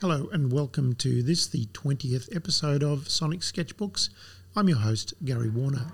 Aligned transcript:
Hello, 0.00 0.28
and 0.32 0.52
welcome 0.52 0.94
to 0.94 1.24
this, 1.24 1.48
the 1.48 1.66
20th 1.72 2.32
episode 2.32 2.84
of 2.84 3.10
Sonic 3.10 3.40
Sketchbooks. 3.40 4.10
I'm 4.54 4.68
your 4.68 4.78
host, 4.78 5.12
Gary 5.24 5.48
Warner. 5.48 5.86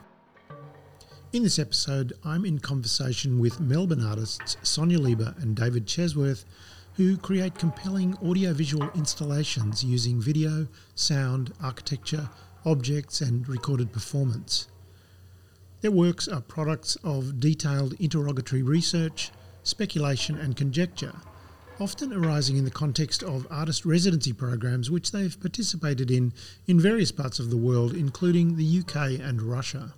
In 1.32 1.42
this 1.42 1.58
episode, 1.58 2.12
I'm 2.22 2.44
in 2.44 2.58
conversation 2.58 3.38
with 3.38 3.60
Melbourne 3.60 4.04
artists 4.04 4.58
Sonia 4.62 4.98
Leber 4.98 5.42
and 5.42 5.56
David 5.56 5.86
Chesworth, 5.86 6.44
who 6.96 7.16
create 7.16 7.54
compelling 7.54 8.14
audiovisual 8.22 8.90
installations 8.94 9.82
using 9.82 10.20
video, 10.20 10.68
sound, 10.94 11.54
architecture, 11.62 12.28
objects, 12.66 13.22
and 13.22 13.48
recorded 13.48 13.90
performance. 13.90 14.68
Their 15.80 15.92
works 15.92 16.28
are 16.28 16.42
products 16.42 16.98
of 17.04 17.40
detailed 17.40 17.94
interrogatory 17.98 18.62
research, 18.62 19.30
speculation, 19.62 20.36
and 20.36 20.54
conjecture, 20.54 21.14
often 21.80 22.12
arising 22.12 22.56
in 22.56 22.64
the 22.64 22.70
context 22.70 23.22
of 23.22 23.46
artist 23.50 23.84
residency 23.84 24.32
programs 24.32 24.90
which 24.90 25.10
they've 25.10 25.38
participated 25.40 26.10
in 26.10 26.32
in 26.66 26.78
various 26.78 27.10
parts 27.10 27.38
of 27.38 27.50
the 27.50 27.56
world, 27.56 27.94
including 27.94 28.56
the 28.56 28.80
UK 28.80 29.20
and 29.20 29.42
Russia. 29.42 29.94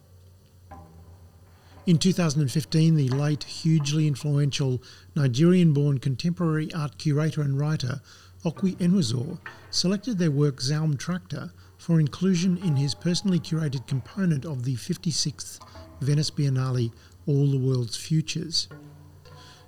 In 1.87 1.98
2015, 1.98 2.97
the 2.97 3.09
late, 3.11 3.45
hugely 3.45 4.09
influential 4.09 4.83
Nigerian 5.15 5.73
born 5.73 5.98
contemporary 5.98 6.73
art 6.75 6.98
curator 6.98 7.43
and 7.43 7.59
writer 7.61 8.01
Okwui 8.45 8.77
Enwezor 8.79 9.39
selected 9.70 10.19
their 10.19 10.31
work 10.31 10.61
Zaum 10.61 10.97
Tractor 10.97 11.53
for 11.79 12.01
inclusion 12.01 12.56
in 12.59 12.77
his 12.77 12.95
personally 12.95 13.39
curated 13.39 13.87
component 13.87 14.45
of 14.45 14.65
the 14.65 14.75
56th 14.75 15.61
Venice 16.01 16.31
Biennale 16.31 16.93
All 17.27 17.51
the 17.51 17.59
World's 17.59 17.97
Futures. 17.97 18.69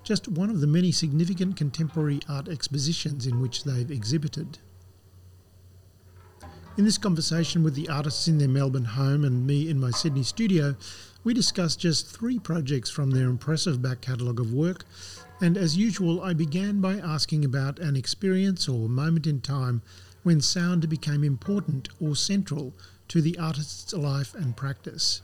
Just 0.08 0.26
one 0.26 0.48
of 0.48 0.62
the 0.62 0.66
many 0.66 0.90
significant 0.90 1.58
contemporary 1.58 2.20
art 2.30 2.48
expositions 2.48 3.26
in 3.26 3.42
which 3.42 3.64
they've 3.64 3.90
exhibited. 3.90 4.56
In 6.78 6.86
this 6.86 6.96
conversation 6.96 7.62
with 7.62 7.74
the 7.74 7.90
artists 7.90 8.26
in 8.26 8.38
their 8.38 8.48
Melbourne 8.48 8.86
home 8.86 9.22
and 9.22 9.46
me 9.46 9.68
in 9.68 9.78
my 9.78 9.90
Sydney 9.90 10.22
studio, 10.22 10.76
we 11.24 11.34
discussed 11.34 11.80
just 11.80 12.06
three 12.06 12.38
projects 12.38 12.88
from 12.88 13.10
their 13.10 13.28
impressive 13.28 13.82
back 13.82 14.00
catalogue 14.00 14.40
of 14.40 14.50
work, 14.50 14.86
and 15.42 15.58
as 15.58 15.76
usual, 15.76 16.22
I 16.22 16.32
began 16.32 16.80
by 16.80 16.94
asking 16.94 17.44
about 17.44 17.78
an 17.78 17.94
experience 17.94 18.66
or 18.66 18.88
moment 18.88 19.26
in 19.26 19.42
time 19.42 19.82
when 20.22 20.40
sound 20.40 20.88
became 20.88 21.22
important 21.22 21.90
or 22.00 22.16
central 22.16 22.72
to 23.08 23.20
the 23.20 23.36
artist's 23.36 23.92
life 23.92 24.34
and 24.34 24.56
practice. 24.56 25.20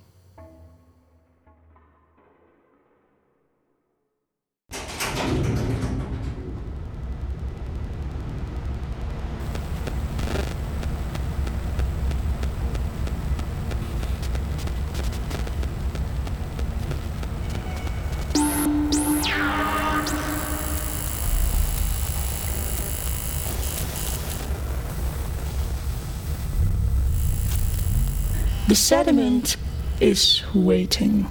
The 28.74 28.80
sediment 28.80 29.56
is 30.00 30.42
waiting. 30.52 31.28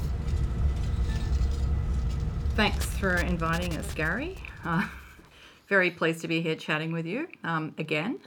Thanks 2.56 2.86
for 2.86 3.16
inviting 3.18 3.76
us, 3.76 3.94
Gary. 3.94 4.38
Uh, 4.64 4.88
very 5.68 5.92
pleased 5.92 6.22
to 6.22 6.30
be 6.30 6.40
here 6.40 6.56
chatting 6.56 6.94
with 6.94 7.06
you 7.06 7.28
um, 7.44 7.76
again, 7.78 8.18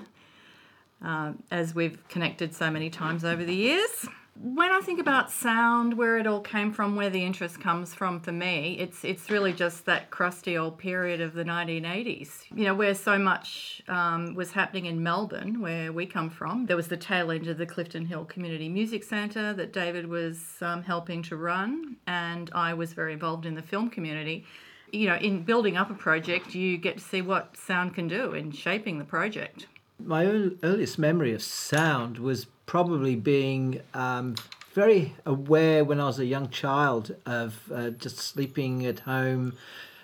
uh, 1.03 1.33
as 1.51 1.75
we've 1.75 2.07
connected 2.09 2.55
so 2.55 2.71
many 2.71 2.91
times 2.91 3.25
over 3.25 3.43
the 3.43 3.55
years. 3.55 4.07
When 4.43 4.71
I 4.71 4.81
think 4.81 5.01
about 5.01 5.31
sound, 5.31 5.97
where 5.97 6.19
it 6.19 6.27
all 6.27 6.43
came 6.43 6.71
from, 6.71 6.95
where 6.95 7.09
the 7.09 7.25
interest 7.25 7.59
comes 7.59 7.95
from 7.95 8.21
for 8.21 8.33
me, 8.33 8.77
it's 8.79 9.03
it's 9.03 9.31
really 9.31 9.53
just 9.53 9.87
that 9.87 10.11
crusty 10.11 10.59
old 10.59 10.77
period 10.77 11.23
of 11.23 11.33
the 11.33 11.45
1980s. 11.45 12.45
You 12.55 12.65
know, 12.65 12.75
where 12.75 12.95
so 12.95 13.19
much 13.19 13.83
um, 13.89 14.35
was 14.35 14.53
happening 14.53 14.87
in 14.87 15.03
Melbourne, 15.03 15.63
where 15.63 15.91
we 15.91 16.05
come 16.05 16.29
from. 16.29 16.67
There 16.67 16.77
was 16.77 16.89
the 16.89 16.99
tail 16.99 17.31
end 17.31 17.49
of 17.49 17.57
the 17.57 17.65
Clifton 17.65 18.05
Hill 18.05 18.27
Community 18.27 18.69
Music 18.69 19.05
Centre 19.05 19.55
that 19.55 19.73
David 19.73 20.07
was 20.07 20.59
um, 20.61 20.83
helping 20.83 21.23
to 21.25 21.37
run, 21.37 21.97
and 22.07 22.51
I 22.55 22.75
was 22.75 22.93
very 22.93 23.15
involved 23.15 23.47
in 23.47 23.55
the 23.55 23.63
film 23.63 23.89
community. 23.89 24.45
You 24.93 25.09
know, 25.09 25.17
in 25.17 25.45
building 25.45 25.79
up 25.79 25.91
a 25.91 25.95
project, 25.95 26.55
you 26.55 26.77
get 26.77 26.99
to 26.99 27.03
see 27.03 27.23
what 27.23 27.57
sound 27.57 27.95
can 27.95 28.07
do 28.07 28.35
in 28.35 28.53
shaping 28.53 28.99
the 28.99 29.05
project. 29.05 29.67
My 29.99 30.25
ear- 30.25 30.53
earliest 30.63 30.99
memory 30.99 31.33
of 31.33 31.43
sound 31.43 32.19
was 32.19 32.47
probably 32.67 33.17
being 33.17 33.81
um, 33.95 34.35
very 34.75 35.15
aware 35.25 35.85
when 35.85 36.01
I 36.01 36.07
was 36.07 36.19
a 36.19 36.27
young 36.27 36.51
child 36.51 37.15
of 37.25 37.71
uh, 37.73 37.91
just 37.91 38.19
sleeping 38.19 38.85
at 38.85 39.01
home 39.01 39.55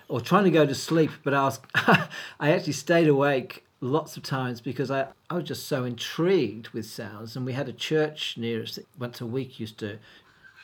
or 0.07 0.21
trying 0.21 0.45
to 0.45 0.51
go 0.51 0.65
to 0.65 0.75
sleep, 0.75 1.11
but 1.23 1.33
I 1.33 1.43
was 1.43 1.59
I 1.75 2.51
actually 2.51 2.73
stayed 2.73 3.07
awake 3.07 3.65
lots 3.81 4.15
of 4.15 4.23
times 4.23 4.61
because 4.61 4.89
I, 4.89 5.07
I 5.29 5.35
was 5.35 5.43
just 5.43 5.67
so 5.67 5.83
intrigued 5.83 6.69
with 6.69 6.85
sounds. 6.85 7.35
And 7.35 7.45
we 7.45 7.53
had 7.53 7.67
a 7.67 7.73
church 7.73 8.35
near 8.37 8.63
us 8.63 8.75
that 8.75 8.87
once 8.97 9.21
a 9.21 9.25
week 9.25 9.59
used 9.59 9.77
to 9.79 9.99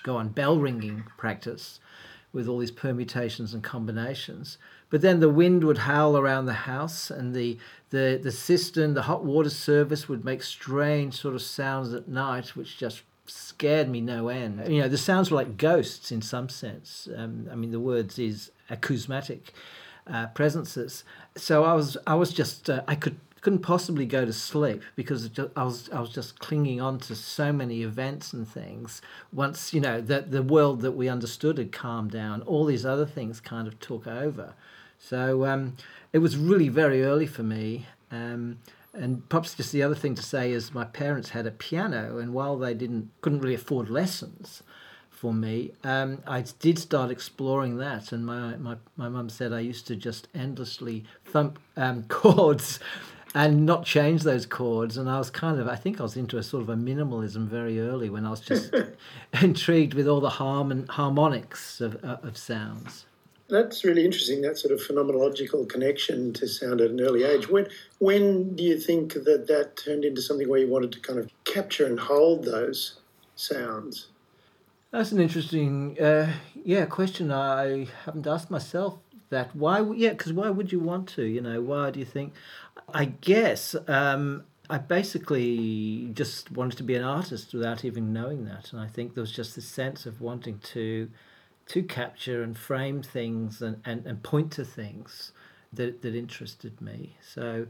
go 0.04 0.16
on 0.16 0.30
bell 0.30 0.58
ringing 0.58 1.04
practice 1.18 1.80
with 2.32 2.48
all 2.48 2.60
these 2.60 2.72
permutations 2.72 3.54
and 3.54 3.64
combinations. 3.64 4.58
But 4.90 5.02
then 5.02 5.20
the 5.20 5.30
wind 5.30 5.64
would 5.64 5.80
howl 5.80 6.18
around 6.18 6.46
the 6.46 6.54
house, 6.54 7.12
and 7.12 7.36
the, 7.36 7.58
the, 7.90 8.20
the 8.22 8.32
cistern, 8.32 8.94
the 8.94 9.04
hot 9.04 9.24
water 9.24 9.50
service 9.50 10.10
would 10.10 10.26
make 10.26 10.42
strange 10.44 11.16
sort 11.16 11.36
of 11.36 11.42
sounds 11.42 11.94
at 11.94 12.08
night, 12.08 12.56
which 12.56 12.78
just 12.78 13.04
scared 13.26 13.90
me 13.90 14.02
no 14.02 14.30
end. 14.30 14.62
You 14.68 14.82
know, 14.82 14.88
the 14.88 14.98
sounds 14.98 15.30
were 15.30 15.38
like 15.38 15.58
ghosts 15.58 16.12
in 16.12 16.22
some 16.22 16.50
sense. 16.50 17.08
Um, 17.16 17.48
I 17.52 17.56
mean, 17.56 17.72
the 17.72 17.80
words 17.80 18.18
is 18.18 18.52
acousmatic 18.70 19.54
uh, 20.08 20.28
presences. 20.28 21.04
So 21.36 21.64
I 21.64 21.74
was, 21.74 21.98
I 22.08 22.16
was 22.16 22.34
just, 22.34 22.70
uh, 22.70 22.82
I 22.88 22.96
could 22.96 23.18
couldn't 23.42 23.60
possibly 23.60 24.06
go 24.06 24.26
to 24.26 24.34
sleep 24.34 24.82
because 24.96 25.30
I 25.56 25.64
was 25.64 25.90
I 25.92 26.00
was 26.00 26.10
just 26.10 26.40
clinging 26.40 26.82
on 26.82 27.00
to 27.00 27.16
so 27.16 27.52
many 27.52 27.84
events 27.84 28.34
and 28.34 28.48
things. 28.48 29.02
Once 29.32 29.74
you 29.74 29.82
know 29.82 30.02
that 30.02 30.32
the 30.32 30.44
world 30.44 30.82
that 30.82 30.92
we 30.92 31.08
understood 31.08 31.58
had 31.58 31.72
calmed 31.72 32.12
down, 32.12 32.42
all 32.44 32.66
these 32.66 32.86
other 32.86 33.06
things 33.06 33.40
kind 33.40 33.68
of 33.68 33.80
took 33.80 34.08
over. 34.08 34.54
So 34.98 35.46
um, 35.46 35.78
it 36.12 36.20
was 36.20 36.38
really 36.38 36.70
very 36.70 37.04
early 37.04 37.28
for 37.28 37.44
me. 37.44 37.86
Um, 38.12 38.60
and 38.94 39.28
perhaps 39.30 39.54
just 39.54 39.72
the 39.72 39.84
other 39.84 39.96
thing 39.96 40.16
to 40.16 40.24
say 40.24 40.52
is 40.52 40.74
my 40.74 40.84
parents 40.84 41.30
had 41.30 41.46
a 41.46 41.52
piano, 41.52 42.18
and 42.18 42.34
while 42.34 42.58
they 42.58 42.74
didn't 42.74 43.12
couldn't 43.22 43.40
really 43.42 43.56
afford 43.56 43.90
lessons 43.90 44.64
for 45.10 45.34
me, 45.34 45.72
um, 45.84 46.24
I 46.26 46.46
did 46.60 46.80
start 46.80 47.12
exploring 47.12 47.78
that. 47.78 48.12
And 48.12 48.26
my 48.26 48.56
my 48.58 48.78
my 48.98 49.10
mum 49.10 49.30
said 49.30 49.54
I 49.54 49.60
used 49.60 49.86
to 49.88 49.96
just 49.96 50.28
endlessly 50.34 51.06
thump 51.26 51.60
um, 51.78 52.04
chords 52.08 52.80
and 53.36 53.66
not 53.66 53.86
change 53.86 54.24
those 54.24 54.46
chords. 54.46 54.98
And 54.98 55.10
I 55.10 55.18
was 55.18 55.30
kind 55.30 55.60
of, 55.60 55.68
I 55.68 55.76
think 55.76 56.00
I 56.00 56.04
was 56.04 56.18
into 56.18 56.38
a 56.38 56.44
sort 56.44 56.64
of 56.64 56.70
a 56.70 56.76
minimalism 56.76 57.48
very 57.48 57.80
early 57.80 58.10
when 58.10 58.26
I 58.26 58.32
was 58.32 58.42
just 58.42 58.74
intrigued 59.42 59.94
with 59.94 60.08
all 60.08 60.20
the 60.20 60.30
harmon 60.30 60.88
harmonics 60.88 61.82
of, 61.82 62.04
uh, 62.04 62.18
of 62.24 62.38
sounds. 62.38 63.06
That's 63.50 63.84
really 63.84 64.06
interesting, 64.06 64.44
that 64.44 64.60
sort 64.60 64.74
of 64.74 64.80
phenomenological 64.80 65.68
connection 65.68 66.34
to 66.34 66.48
sound 66.48 66.82
at 66.82 66.92
an 66.92 67.02
early 67.02 67.24
age. 67.24 67.50
When, 67.50 67.68
when 67.98 68.56
do 68.56 68.64
you 68.64 68.80
think 68.80 69.14
that 69.14 69.48
that 69.48 69.76
turned 69.76 70.06
into 70.06 70.22
something 70.22 70.48
where 70.48 70.60
you 70.60 70.68
wanted 70.68 70.92
to 70.92 71.00
kind 71.00 71.18
of 71.18 71.32
capture 71.46 71.88
and 71.88 72.00
hold 72.00 72.46
those 72.46 73.00
sounds? 73.36 74.10
That's 74.92 75.12
an 75.12 75.20
interesting, 75.20 76.00
uh, 76.00 76.32
yeah, 76.64 76.86
question. 76.86 77.32
I 77.32 77.88
haven't 78.06 78.28
asked 78.28 78.52
myself 78.52 79.00
that. 79.30 79.56
Why? 79.56 79.82
Yeah, 79.96 80.10
because 80.10 80.34
why 80.34 80.50
would 80.50 80.72
you 80.72 80.80
want 80.80 81.08
to? 81.10 81.24
You 81.24 81.42
know, 81.42 81.62
why 81.62 81.92
do 81.92 82.00
you 82.00 82.06
think? 82.06 82.34
I 82.94 83.06
guess 83.06 83.75
um, 83.88 84.44
I 84.69 84.77
basically 84.77 86.09
just 86.13 86.51
wanted 86.51 86.77
to 86.77 86.83
be 86.83 86.95
an 86.95 87.03
artist 87.03 87.53
without 87.53 87.86
even 87.86 88.13
knowing 88.13 88.45
that, 88.45 88.71
and 88.71 88.81
I 88.81 88.88
think 88.88 89.13
there 89.13 89.21
was 89.21 89.31
just 89.31 89.56
this 89.56 89.65
sense 89.65 90.06
of 90.06 90.21
wanting 90.21 90.59
to 90.74 91.09
to 91.68 91.83
capture 91.83 92.41
and 92.41 92.57
frame 92.57 93.03
things 93.03 93.62
and, 93.62 93.80
and, 93.86 94.03
and 94.07 94.24
point 94.24 94.51
to 94.53 94.65
things 94.65 95.33
that 95.74 96.01
that 96.01 96.15
interested 96.15 96.81
me. 96.81 97.18
So. 97.21 97.68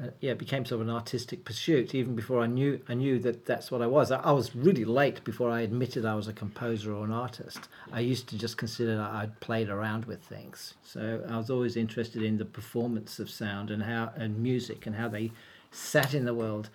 Uh, 0.00 0.10
yeah, 0.20 0.30
it 0.30 0.38
became 0.38 0.64
sort 0.64 0.80
of 0.80 0.86
an 0.86 0.94
artistic 0.94 1.44
pursuit 1.44 1.92
even 1.92 2.14
before 2.14 2.40
I 2.40 2.46
knew 2.46 2.80
I 2.88 2.94
knew 2.94 3.18
that 3.20 3.46
that's 3.46 3.70
what 3.70 3.82
I 3.82 3.86
was. 3.88 4.12
I, 4.12 4.20
I 4.20 4.30
was 4.30 4.54
really 4.54 4.84
late 4.84 5.24
before 5.24 5.50
I 5.50 5.62
admitted 5.62 6.04
I 6.04 6.14
was 6.14 6.28
a 6.28 6.32
composer 6.32 6.94
or 6.94 7.04
an 7.04 7.10
artist. 7.10 7.68
I 7.92 8.00
used 8.00 8.28
to 8.28 8.38
just 8.38 8.56
consider 8.56 8.96
that 8.96 9.10
I'd 9.10 9.40
played 9.40 9.68
around 9.68 10.04
with 10.04 10.22
things. 10.22 10.74
So 10.84 11.24
I 11.28 11.36
was 11.36 11.50
always 11.50 11.76
interested 11.76 12.22
in 12.22 12.38
the 12.38 12.44
performance 12.44 13.18
of 13.18 13.28
sound 13.28 13.70
and 13.70 13.82
how 13.82 14.12
and 14.14 14.38
music 14.40 14.86
and 14.86 14.94
how 14.94 15.08
they 15.08 15.32
sat 15.72 16.14
in 16.14 16.24
the 16.24 16.34
world. 16.34 16.70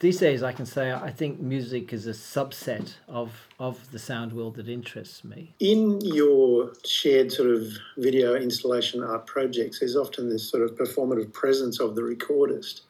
These 0.00 0.18
days, 0.18 0.44
I 0.44 0.52
can 0.52 0.64
say 0.64 0.92
I 0.92 1.10
think 1.10 1.40
music 1.40 1.92
is 1.92 2.06
a 2.06 2.12
subset 2.12 2.94
of 3.08 3.32
of 3.58 3.90
the 3.90 3.98
sound 3.98 4.32
world 4.32 4.54
that 4.56 4.68
interests 4.68 5.24
me. 5.24 5.54
In 5.58 6.00
your 6.00 6.72
shared 6.86 7.32
sort 7.32 7.50
of 7.50 7.66
video 7.96 8.36
installation 8.36 9.02
art 9.02 9.26
projects, 9.26 9.80
there's 9.80 9.96
often 9.96 10.28
this 10.28 10.48
sort 10.48 10.62
of 10.62 10.76
performative 10.76 11.32
presence 11.32 11.80
of 11.80 11.96
the 11.96 12.02
recordist. 12.02 12.82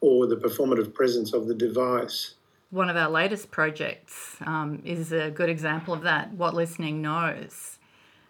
or 0.00 0.28
the 0.28 0.36
performative 0.36 0.94
presence 0.94 1.32
of 1.32 1.48
the 1.48 1.54
device. 1.54 2.34
One 2.70 2.88
of 2.88 2.96
our 2.96 3.10
latest 3.10 3.50
projects 3.50 4.36
um, 4.46 4.80
is 4.84 5.10
a 5.10 5.28
good 5.30 5.48
example 5.48 5.92
of 5.92 6.02
that, 6.02 6.30
What 6.32 6.54
Listening 6.54 7.02
Knows, 7.02 7.80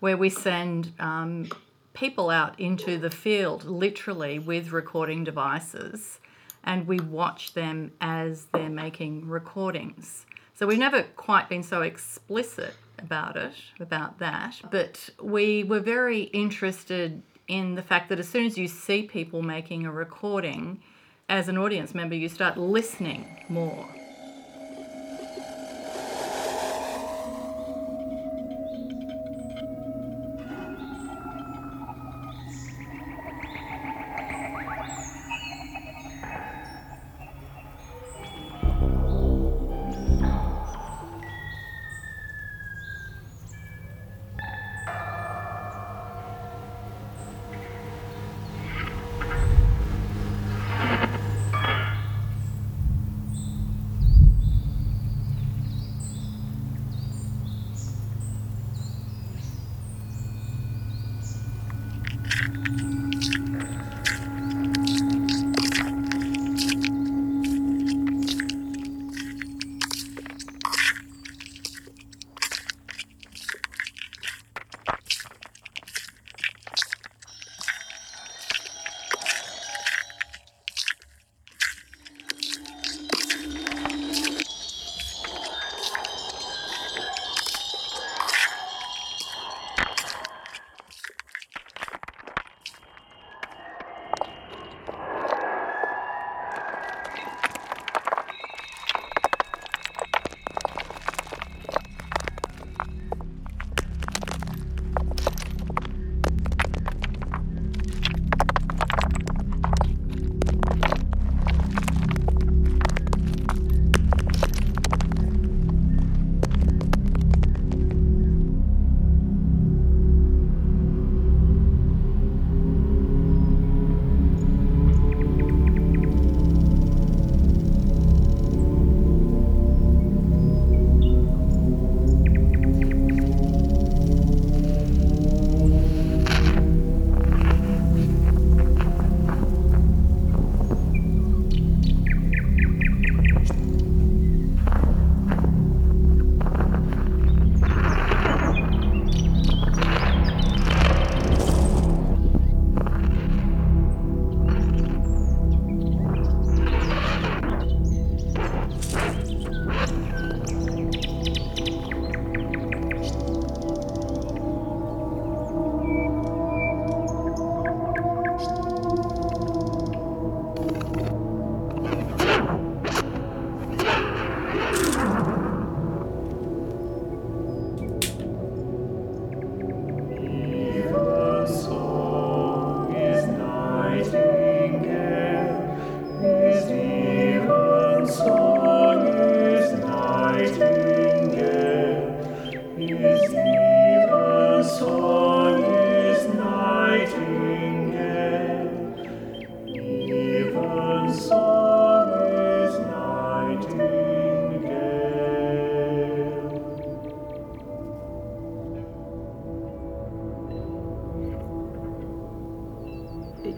where 0.01 0.17
we 0.17 0.31
send 0.31 0.93
um, 0.99 1.51
people 1.93 2.31
out 2.31 2.59
into 2.59 2.97
the 2.97 3.11
field 3.11 3.65
literally 3.65 4.39
with 4.39 4.73
recording 4.73 5.25
devices 5.25 6.21
and 6.69 6.87
we 6.87 7.01
watch 7.01 7.55
them 7.55 7.91
as 8.01 8.47
they're 8.53 8.69
making 8.69 9.27
recordings. 9.27 10.27
So 10.55 10.67
we've 10.67 10.79
never 10.79 11.03
quite 11.17 11.49
been 11.49 11.63
so 11.63 11.81
explicit 11.81 12.75
about 12.99 13.37
it, 13.37 13.55
about 13.81 14.19
that, 14.19 14.61
but 14.71 15.09
we 15.21 15.65
were 15.65 15.81
very 15.81 16.25
interested 16.25 17.23
in 17.49 17.75
the 17.75 17.83
fact 17.83 18.11
that 18.11 18.19
as 18.19 18.29
soon 18.29 18.45
as 18.45 18.59
you 18.59 18.69
see 18.69 19.05
people 19.05 19.41
making 19.41 19.87
a 19.87 19.91
recording, 19.91 20.83
as 21.31 21.49
an 21.49 21.57
audience 21.57 21.95
member, 21.95 22.15
you 22.15 22.29
start 22.29 22.59
listening 22.59 23.25
more. 23.49 23.89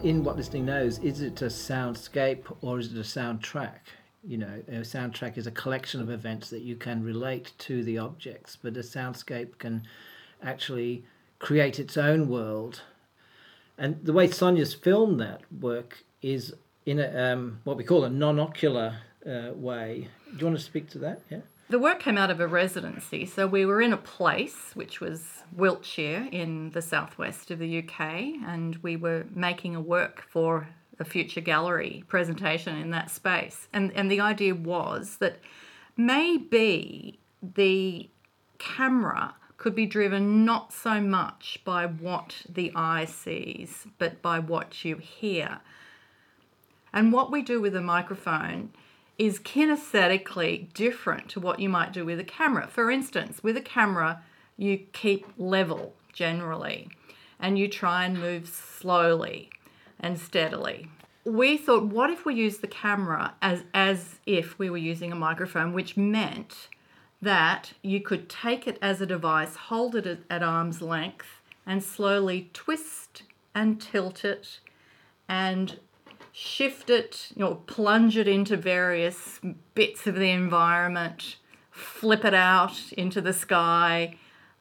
In 0.03 0.23
what 0.23 0.35
listening 0.35 0.65
knows, 0.65 0.99
is 0.99 1.21
it 1.21 1.41
a 1.41 1.45
soundscape 1.45 2.43
or 2.61 2.79
is 2.79 2.91
it 2.91 2.97
a 2.97 3.01
soundtrack? 3.01 3.79
You 4.23 4.37
know, 4.37 4.63
a 4.67 4.81
soundtrack 4.81 5.37
is 5.37 5.47
a 5.47 5.51
collection 5.51 6.01
of 6.01 6.09
events 6.09 6.49
that 6.49 6.61
you 6.61 6.75
can 6.75 7.03
relate 7.03 7.53
to 7.59 7.83
the 7.83 7.97
objects, 7.97 8.57
but 8.61 8.77
a 8.77 8.81
soundscape 8.81 9.57
can 9.57 9.83
actually 10.41 11.05
create 11.39 11.79
its 11.79 11.97
own 11.97 12.27
world. 12.27 12.81
And 13.77 14.03
the 14.03 14.13
way 14.13 14.29
Sonia's 14.29 14.73
filmed 14.73 15.19
that 15.19 15.41
work 15.51 16.03
is 16.21 16.53
in 16.85 16.99
a 16.99 17.33
um, 17.33 17.61
what 17.63 17.77
we 17.77 17.83
call 17.83 18.03
a 18.03 18.09
non-ocular 18.09 18.97
uh, 19.25 19.53
way. 19.53 20.07
Do 20.31 20.37
you 20.37 20.45
want 20.45 20.57
to 20.57 20.63
speak 20.63 20.89
to 20.91 20.99
that? 20.99 21.21
Yeah. 21.29 21.39
The 21.71 21.79
work 21.79 22.01
came 22.01 22.17
out 22.17 22.29
of 22.29 22.41
a 22.41 22.47
residency. 22.47 23.25
So 23.25 23.47
we 23.47 23.65
were 23.65 23.81
in 23.81 23.93
a 23.93 23.97
place 23.97 24.71
which 24.73 24.99
was 24.99 25.43
Wiltshire 25.53 26.27
in 26.29 26.71
the 26.71 26.81
southwest 26.81 27.49
of 27.49 27.59
the 27.59 27.79
UK, 27.79 28.01
and 28.45 28.75
we 28.83 28.97
were 28.97 29.25
making 29.33 29.77
a 29.77 29.79
work 29.79 30.21
for 30.29 30.67
a 30.99 31.05
future 31.05 31.39
gallery 31.39 32.03
presentation 32.09 32.75
in 32.75 32.89
that 32.89 33.09
space. 33.09 33.69
And, 33.71 33.93
and 33.93 34.11
the 34.11 34.19
idea 34.19 34.53
was 34.53 35.15
that 35.19 35.39
maybe 35.95 37.21
the 37.41 38.09
camera 38.57 39.35
could 39.55 39.73
be 39.73 39.85
driven 39.85 40.43
not 40.43 40.73
so 40.73 40.99
much 40.99 41.61
by 41.63 41.85
what 41.85 42.41
the 42.49 42.73
eye 42.75 43.05
sees, 43.05 43.87
but 43.97 44.21
by 44.21 44.39
what 44.39 44.83
you 44.83 44.97
hear. 44.97 45.61
And 46.91 47.13
what 47.13 47.31
we 47.31 47.41
do 47.41 47.61
with 47.61 47.77
a 47.77 47.81
microphone 47.81 48.73
is 49.21 49.37
kinesthetically 49.37 50.73
different 50.73 51.29
to 51.29 51.39
what 51.39 51.59
you 51.59 51.69
might 51.69 51.93
do 51.93 52.03
with 52.03 52.19
a 52.19 52.23
camera. 52.23 52.67
For 52.67 52.89
instance, 52.89 53.43
with 53.43 53.55
a 53.55 53.61
camera, 53.61 54.23
you 54.57 54.79
keep 54.93 55.27
level 55.37 55.93
generally 56.11 56.89
and 57.39 57.59
you 57.59 57.67
try 57.67 58.03
and 58.03 58.19
move 58.19 58.47
slowly 58.47 59.51
and 59.99 60.19
steadily. 60.19 60.87
We 61.23 61.55
thought, 61.55 61.85
what 61.85 62.09
if 62.09 62.25
we 62.25 62.33
use 62.33 62.57
the 62.57 62.67
camera 62.67 63.35
as, 63.43 63.63
as 63.75 64.15
if 64.25 64.57
we 64.57 64.71
were 64.71 64.77
using 64.77 65.11
a 65.11 65.15
microphone, 65.15 65.71
which 65.71 65.95
meant 65.95 66.67
that 67.21 67.73
you 67.83 68.01
could 68.01 68.27
take 68.27 68.67
it 68.67 68.79
as 68.81 69.01
a 69.01 69.05
device, 69.05 69.55
hold 69.55 69.95
it 69.95 70.23
at 70.31 70.41
arm's 70.41 70.81
length, 70.81 71.27
and 71.63 71.83
slowly 71.83 72.49
twist 72.53 73.21
and 73.53 73.79
tilt 73.79 74.25
it 74.25 74.61
and 75.29 75.79
shift 76.31 76.89
it, 76.89 77.27
you 77.35 77.41
know, 77.41 77.55
plunge 77.67 78.17
it 78.17 78.27
into 78.27 78.55
various 78.57 79.39
bits 79.75 80.07
of 80.07 80.15
the 80.15 80.29
environment, 80.29 81.37
flip 81.71 82.25
it 82.25 82.33
out 82.33 82.91
into 82.93 83.21
the 83.21 83.33
sky, 83.33 84.17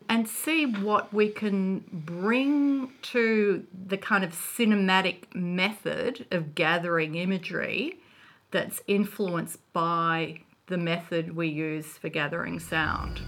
and 0.08 0.26
see 0.26 0.66
what 0.66 1.12
we 1.14 1.28
can 1.28 1.84
bring 1.92 2.92
to 3.02 3.64
the 3.86 3.96
kind 3.96 4.24
of 4.24 4.32
cinematic 4.32 5.32
method 5.34 6.26
of 6.32 6.54
gathering 6.54 7.14
imagery 7.14 8.00
that's 8.50 8.82
influenced 8.88 9.60
by 9.72 10.40
the 10.66 10.78
method 10.78 11.36
we 11.36 11.48
use 11.48 11.86
for 11.86 12.08
gathering 12.08 12.58
sound. 12.58 13.20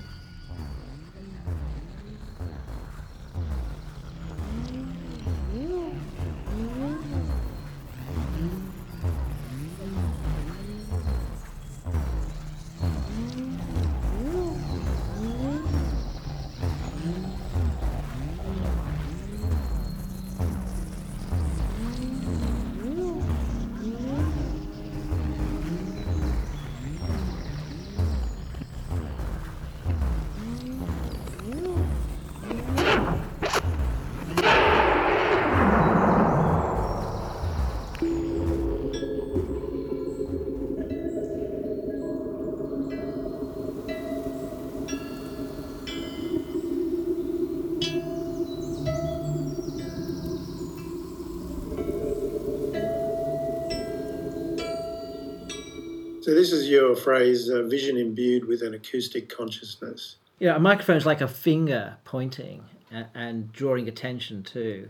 So 56.33 56.37
this 56.37 56.53
is 56.53 56.67
your 56.67 56.97
phrase, 56.97 57.51
uh, 57.51 57.65
vision 57.65 57.99
imbued 57.99 58.47
with 58.47 58.63
an 58.63 58.73
acoustic 58.73 59.29
consciousness. 59.29 60.17
Yeah, 60.39 60.57
a 60.57 60.59
microphone 60.59 60.97
is 60.97 61.05
like 61.05 61.21
a 61.21 61.29
finger 61.29 61.99
pointing 62.05 62.65
and, 62.91 63.07
and 63.15 63.53
drawing 63.53 63.87
attention 63.87 64.43
to, 64.45 64.89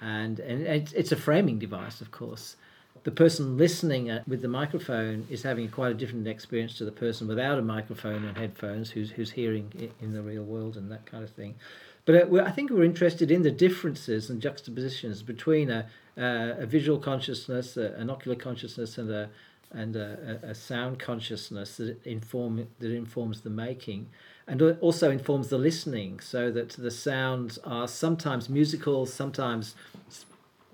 and 0.00 0.38
and 0.38 0.62
it's, 0.62 0.92
it's 0.92 1.10
a 1.10 1.16
framing 1.16 1.58
device, 1.58 2.00
of 2.00 2.12
course. 2.12 2.54
The 3.02 3.10
person 3.10 3.58
listening 3.58 4.12
uh, 4.12 4.22
with 4.28 4.42
the 4.42 4.48
microphone 4.48 5.26
is 5.28 5.42
having 5.42 5.68
quite 5.70 5.90
a 5.90 5.94
different 5.94 6.28
experience 6.28 6.78
to 6.78 6.84
the 6.84 6.92
person 6.92 7.26
without 7.26 7.58
a 7.58 7.62
microphone 7.62 8.24
and 8.24 8.38
headphones, 8.38 8.88
who's 8.92 9.10
who's 9.10 9.32
hearing 9.32 9.90
in 10.00 10.12
the 10.12 10.22
real 10.22 10.44
world 10.44 10.76
and 10.76 10.88
that 10.92 11.04
kind 11.04 11.24
of 11.24 11.30
thing. 11.30 11.56
But 12.04 12.32
uh, 12.32 12.44
I 12.44 12.52
think 12.52 12.70
we're 12.70 12.84
interested 12.84 13.32
in 13.32 13.42
the 13.42 13.50
differences 13.50 14.30
and 14.30 14.40
juxtapositions 14.40 15.24
between 15.24 15.68
a, 15.68 15.86
uh, 16.16 16.62
a 16.62 16.66
visual 16.66 17.00
consciousness, 17.00 17.76
an 17.76 18.08
ocular 18.08 18.36
consciousness, 18.36 18.96
and 18.98 19.10
a 19.10 19.28
and 19.72 19.96
a, 19.96 20.40
a, 20.42 20.54
sound 20.54 20.98
consciousness 20.98 21.76
that 21.76 22.04
inform 22.06 22.66
that 22.78 22.90
informs 22.90 23.40
the 23.40 23.50
making 23.50 24.08
and 24.46 24.62
also 24.80 25.10
informs 25.10 25.48
the 25.48 25.58
listening 25.58 26.20
so 26.20 26.50
that 26.50 26.70
the 26.70 26.90
sounds 26.90 27.58
are 27.58 27.88
sometimes 27.88 28.48
musical 28.48 29.06
sometimes 29.06 29.74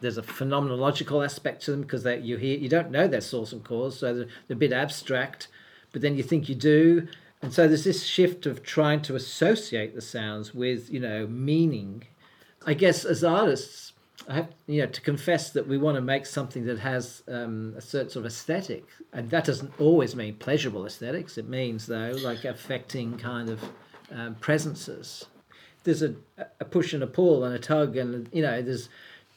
there's 0.00 0.18
a 0.18 0.22
phenomenological 0.22 1.24
aspect 1.24 1.62
to 1.62 1.70
them 1.70 1.82
because 1.82 2.02
that 2.02 2.22
you 2.22 2.36
hear 2.36 2.58
you 2.58 2.68
don't 2.68 2.90
know 2.90 3.08
their 3.08 3.20
source 3.20 3.52
and 3.52 3.64
cause 3.64 3.98
so 3.98 4.14
they're, 4.14 4.28
they're 4.46 4.56
a 4.56 4.58
bit 4.58 4.72
abstract 4.72 5.48
but 5.92 6.02
then 6.02 6.16
you 6.16 6.22
think 6.22 6.48
you 6.48 6.54
do 6.54 7.08
and 7.42 7.52
so 7.52 7.66
there's 7.66 7.84
this 7.84 8.04
shift 8.04 8.46
of 8.46 8.62
trying 8.62 9.02
to 9.02 9.16
associate 9.16 9.96
the 9.96 10.00
sounds 10.00 10.54
with 10.54 10.88
you 10.90 11.00
know 11.00 11.26
meaning. 11.26 12.04
I 12.64 12.74
guess 12.74 13.04
as 13.04 13.24
artists 13.24 13.91
I 14.28 14.34
have 14.34 14.48
you 14.66 14.82
know 14.82 14.86
to 14.86 15.00
confess 15.00 15.50
that 15.50 15.66
we 15.66 15.78
want 15.78 15.96
to 15.96 16.00
make 16.00 16.26
something 16.26 16.64
that 16.66 16.78
has 16.78 17.22
um, 17.28 17.74
a 17.76 17.80
certain 17.80 18.10
sort 18.10 18.24
of 18.24 18.32
aesthetic, 18.32 18.84
and 19.12 19.30
that 19.30 19.44
doesn't 19.44 19.72
always 19.80 20.14
mean 20.14 20.36
pleasurable 20.36 20.86
aesthetics. 20.86 21.38
It 21.38 21.48
means 21.48 21.86
though 21.86 22.12
like 22.22 22.44
affecting 22.44 23.18
kind 23.18 23.48
of 23.48 23.60
um, 24.10 24.34
presences. 24.36 25.26
There's 25.84 26.02
a, 26.02 26.14
a 26.60 26.64
push 26.64 26.92
and 26.92 27.02
a 27.02 27.06
pull 27.06 27.44
and 27.44 27.54
a 27.54 27.58
tug, 27.58 27.96
and 27.96 28.28
you 28.32 28.42
know 28.42 28.62
there's 28.62 28.88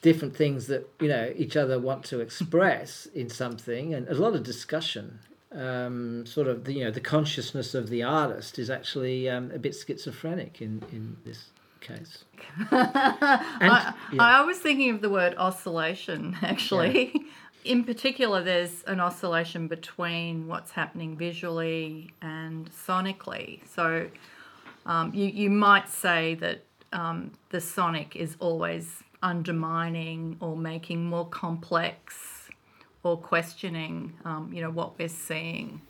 different 0.02 0.36
things 0.36 0.66
that 0.68 0.88
you 1.00 1.08
know 1.08 1.32
each 1.36 1.56
other 1.56 1.78
want 1.78 2.04
to 2.06 2.20
express 2.20 3.06
in 3.06 3.28
something, 3.28 3.94
and 3.94 4.08
a 4.08 4.14
lot 4.14 4.34
of 4.34 4.42
discussion. 4.42 5.20
Um, 5.52 6.26
sort 6.26 6.48
of 6.48 6.64
the, 6.64 6.72
you 6.72 6.84
know 6.84 6.90
the 6.90 7.00
consciousness 7.00 7.74
of 7.74 7.88
the 7.88 8.02
artist 8.02 8.58
is 8.58 8.68
actually 8.68 9.28
um, 9.28 9.50
a 9.52 9.58
bit 9.58 9.74
schizophrenic 9.74 10.60
in 10.60 10.82
in 10.92 11.16
this 11.24 11.50
case. 11.86 12.24
I, 12.70 13.94
yeah. 14.12 14.22
I 14.22 14.42
was 14.42 14.58
thinking 14.58 14.90
of 14.90 15.00
the 15.00 15.10
word 15.10 15.34
oscillation, 15.36 16.36
actually. 16.42 17.12
Yeah. 17.14 17.22
In 17.64 17.84
particular, 17.84 18.42
there's 18.42 18.84
an 18.86 19.00
oscillation 19.00 19.66
between 19.66 20.46
what's 20.46 20.70
happening 20.70 21.16
visually 21.16 22.12
and 22.22 22.70
sonically. 22.70 23.66
So 23.74 24.08
um, 24.84 25.12
you, 25.12 25.26
you 25.26 25.50
might 25.50 25.88
say 25.88 26.36
that 26.36 26.62
um, 26.92 27.32
the 27.50 27.60
sonic 27.60 28.14
is 28.14 28.36
always 28.38 29.02
undermining 29.22 30.36
or 30.40 30.56
making 30.56 31.04
more 31.04 31.26
complex 31.28 32.48
or 33.02 33.16
questioning, 33.16 34.12
um, 34.24 34.50
you 34.52 34.60
know, 34.60 34.70
what 34.70 34.98
we're 34.98 35.08
seeing. 35.08 35.80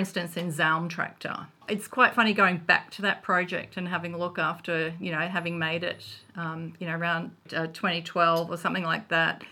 Instance, 0.00 0.36
in 0.36 0.50
Zaum 0.50 0.88
Tractor. 0.88 1.46
It's 1.68 1.86
quite 1.86 2.14
funny 2.14 2.32
going 2.32 2.58
back 2.58 2.90
to 2.92 3.02
that 3.02 3.22
project 3.22 3.76
and 3.76 3.86
having 3.86 4.14
a 4.14 4.18
look 4.18 4.38
after, 4.38 4.92
you 4.98 5.12
know, 5.12 5.20
having 5.20 5.58
made 5.58 5.84
it, 5.84 6.04
um, 6.34 6.74
you 6.80 6.86
know, 6.88 6.96
around 6.96 7.30
uh, 7.54 7.68
2012 7.68 8.50
or 8.50 8.56
something 8.56 8.82
like 8.82 9.08
that. 9.08 9.42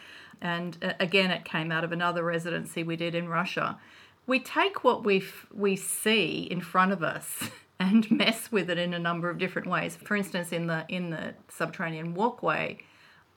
And 0.41 0.77
uh, 0.83 0.95
again, 0.99 1.31
it 1.31 1.45
came 1.45 1.71
out 1.71 1.85
of 1.85 1.93
another 1.93 2.25
residency 2.25 2.83
we 2.83 2.97
did 2.97 3.15
in 3.15 3.29
Russia. 3.29 3.79
We 4.27 4.41
take 4.41 4.83
what 4.83 5.05
we 5.05 5.25
we 5.55 5.77
see 5.77 6.49
in 6.51 6.61
front 6.61 6.93
of 6.93 7.03
us 7.03 7.51
and 7.81 8.11
mess 8.11 8.51
with 8.51 8.69
it 8.69 8.79
in 8.79 8.95
a 8.95 8.99
number 8.99 9.31
of 9.31 9.39
different 9.39 9.69
ways. 9.69 9.97
For 9.97 10.17
instance, 10.17 10.53
in 10.53 10.67
the 10.67 10.85
in 10.89 11.11
the 11.11 11.35
subterranean 11.49 12.15
walkway, 12.15 12.79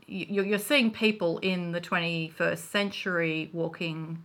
you're 0.08 0.60
seeing 0.60 0.92
people 0.92 1.38
in 1.40 1.72
the 1.72 1.80
21st 1.80 2.58
century 2.58 3.50
walking 3.54 4.24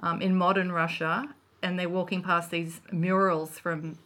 um, 0.00 0.22
in 0.22 0.36
modern 0.36 0.70
Russia 0.70 1.34
and 1.66 1.76
they're 1.76 1.88
walking 1.88 2.22
past 2.22 2.52
these 2.52 2.80
murals 2.92 3.58
from 3.58 3.98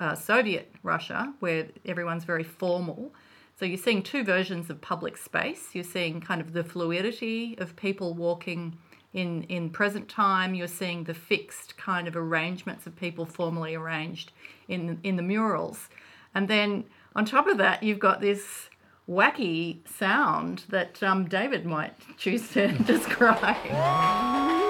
uh, 0.00 0.14
Soviet 0.14 0.74
Russia 0.82 1.34
where 1.40 1.66
everyone's 1.84 2.24
very 2.24 2.42
formal. 2.42 3.12
So 3.58 3.66
you're 3.66 3.76
seeing 3.76 4.02
two 4.02 4.24
versions 4.24 4.70
of 4.70 4.80
public 4.80 5.18
space. 5.18 5.74
You're 5.74 5.84
seeing 5.84 6.22
kind 6.22 6.40
of 6.40 6.54
the 6.54 6.64
fluidity 6.64 7.54
of 7.58 7.76
people 7.76 8.14
walking 8.14 8.78
in 9.12 9.42
in 9.44 9.68
present 9.68 10.08
time. 10.08 10.54
You're 10.54 10.66
seeing 10.66 11.04
the 11.04 11.12
fixed 11.12 11.76
kind 11.76 12.08
of 12.08 12.16
arrangements 12.16 12.86
of 12.86 12.96
people 12.96 13.26
formally 13.26 13.74
arranged 13.74 14.32
in 14.66 14.98
in 15.02 15.16
the 15.16 15.22
murals, 15.22 15.90
and 16.34 16.48
then 16.48 16.84
on 17.14 17.26
top 17.26 17.46
of 17.46 17.58
that, 17.58 17.82
you've 17.82 17.98
got 17.98 18.22
this 18.22 18.70
wacky 19.06 19.86
sound 19.86 20.64
that 20.70 21.02
um, 21.02 21.28
David 21.28 21.66
might 21.66 21.94
choose 22.16 22.48
to 22.52 22.68
describe. 22.92 24.61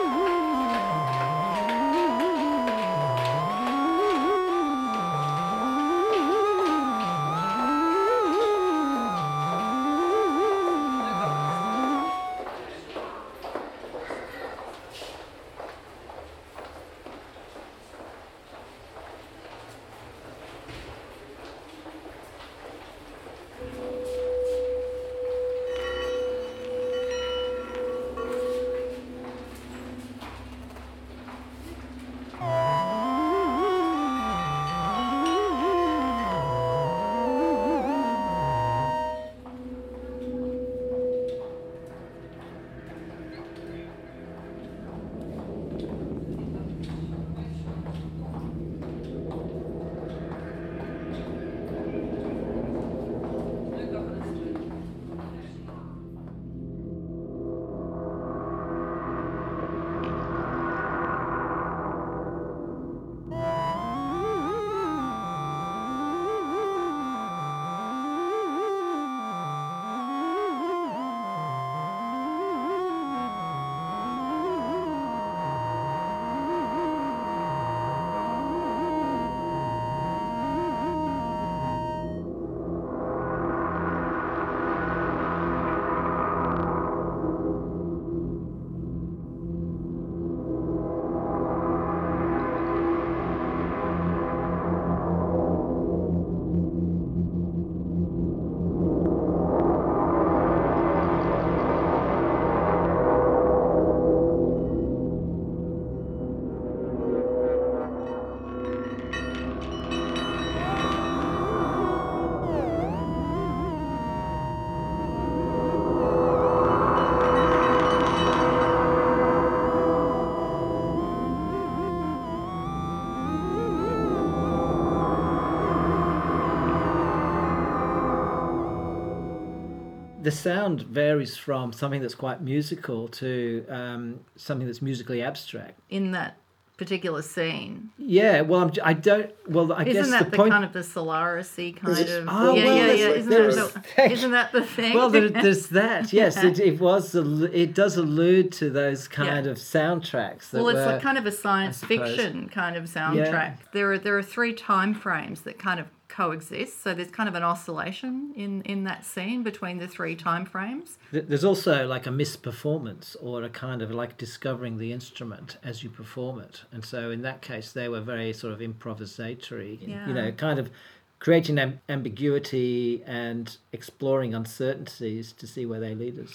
Sound 130.33 130.83
varies 130.83 131.37
from 131.37 131.73
something 131.73 132.01
that's 132.01 132.15
quite 132.15 132.41
musical 132.43 133.09
to 133.09 133.65
um, 133.69 134.21
something 134.37 134.67
that's 134.67 134.83
musically 134.83 135.23
abstract. 135.23 135.79
In 135.91 136.13
that 136.13 136.37
particular 136.79 137.23
scene. 137.23 137.91
Yeah, 137.97 138.41
well, 138.41 138.63
I'm, 138.63 138.73
I 138.83 138.93
don't. 138.93 139.31
Well, 139.49 139.73
I 139.73 139.83
Isn't 139.85 139.93
guess 139.93 140.11
that 140.11 140.25
the 140.25 140.31
the, 140.33 140.37
point. 140.37 140.51
kind 140.51 140.65
of 140.65 140.73
the 140.73 140.83
Solaris-y 140.83 141.75
kind 141.77 141.97
it- 141.99 142.09
of? 142.11 142.27
Oh, 142.29 142.55
yeah, 142.57 142.65
well, 142.65 142.77
yeah, 142.77 142.93
yeah. 142.93 143.09
Isn't 143.11 143.31
that, 143.31 143.85
the, 143.97 144.11
isn't 144.11 144.31
that 144.33 144.53
the 144.53 144.65
thing? 144.65 144.95
well, 144.95 145.09
there, 145.09 145.29
there's 145.29 145.69
that. 145.69 146.13
Yes, 146.13 146.43
it, 146.43 146.59
it 146.59 146.81
was. 146.81 147.15
It 147.15 147.75
does 147.75 147.97
allude 147.97 148.51
to 148.53 148.71
those 148.71 149.07
kind 149.07 149.45
Yeah. 149.47 149.53
of 149.53 149.59
soundtracks. 149.59 150.51
That 150.51 150.59
well, 150.65 150.69
it's 150.71 150.79
were, 150.79 150.87
like 150.95 151.03
kind 151.03 151.19
of 151.19 151.27
a 151.27 151.33
science 151.33 151.85
fiction 151.85 152.49
kind 152.49 152.75
of 152.77 152.85
soundtrack. 152.85 153.59
There 153.73 153.93
are 153.93 153.99
there 153.99 154.19
are 154.19 154.23
three 154.23 154.53
time 154.55 154.93
frames 154.95 155.43
that 155.43 155.59
kind 155.61 155.79
of 155.79 155.87
coexist. 156.13 156.83
So 156.83 156.93
there's 156.95 157.11
kind 157.11 157.29
of 157.29 157.35
an 157.35 157.43
oscillation 157.43 158.33
in 158.37 158.63
in 158.63 158.85
that 158.85 159.05
scene 159.05 159.43
between 159.43 159.79
the 159.79 159.89
three 159.89 160.15
time 160.15 160.45
frames. 160.45 160.99
There's 161.11 161.45
also 161.45 161.87
like 161.87 162.07
a 162.07 162.11
misperformance 162.11 163.17
or 163.21 163.43
a 163.43 163.49
kind 163.49 163.81
of 163.83 163.91
like 163.91 164.19
discovering 164.19 164.77
the 164.79 164.93
instrument 164.93 165.57
as 165.65 165.83
you 165.83 165.89
perform 165.91 166.41
it. 166.41 166.63
And 166.71 166.85
so 166.85 167.11
in 167.11 167.23
that 167.23 167.41
case, 167.41 167.73
they 167.73 167.89
were 167.89 168.01
very 168.01 168.33
sort 168.33 168.53
of 168.53 168.61
improvisatory, 168.61 169.79
Yeah. 169.81 170.07
you 170.07 170.15
know, 170.15 170.31
kind 170.33 170.59
of 170.59 170.71
creating 171.19 171.59
am- 171.59 171.81
ambiguity 171.89 173.03
and 173.07 173.57
exploring 173.73 174.35
uncertainties 174.35 175.33
to 175.33 175.47
see 175.47 175.65
where 175.65 175.81
they 175.81 175.95
lead 175.95 176.19
us. 176.19 176.33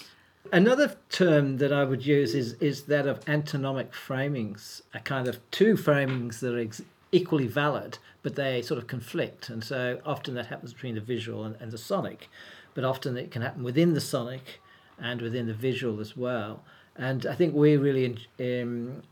Another 0.50 0.96
term 1.10 1.58
that 1.58 1.72
I 1.72 1.84
would 1.84 2.06
use 2.06 2.34
is, 2.34 2.54
is 2.54 2.84
that 2.84 3.06
of 3.06 3.20
antinomic 3.26 3.92
framings, 3.92 4.80
a 4.94 5.00
kind 5.00 5.28
of 5.28 5.38
two 5.50 5.74
framings 5.74 6.40
that 6.40 6.54
are 6.54 6.58
ex- 6.60 6.80
equally 7.12 7.46
valid, 7.46 7.98
but 8.22 8.34
they 8.34 8.62
sort 8.62 8.78
of 8.78 8.86
conflict. 8.86 9.48
And 9.48 9.64
so 9.64 10.00
often 10.04 10.34
that 10.34 10.46
happens 10.46 10.72
between 10.72 10.94
the 10.94 11.00
visual 11.00 11.44
and, 11.44 11.56
and 11.60 11.72
the 11.72 11.78
sonic, 11.78 12.28
but 12.74 12.84
often 12.84 13.16
it 13.16 13.30
can 13.30 13.42
happen 13.42 13.62
within 13.62 13.94
the 13.94 14.00
sonic 14.00 14.60
and 15.00 15.20
within 15.22 15.46
the 15.46 15.54
visual 15.54 16.00
as 16.00 16.16
well. 16.16 16.62
And 16.96 17.26
I 17.26 17.34
think 17.34 17.54
we 17.54 17.76
really 17.76 18.18
um, 18.40 19.02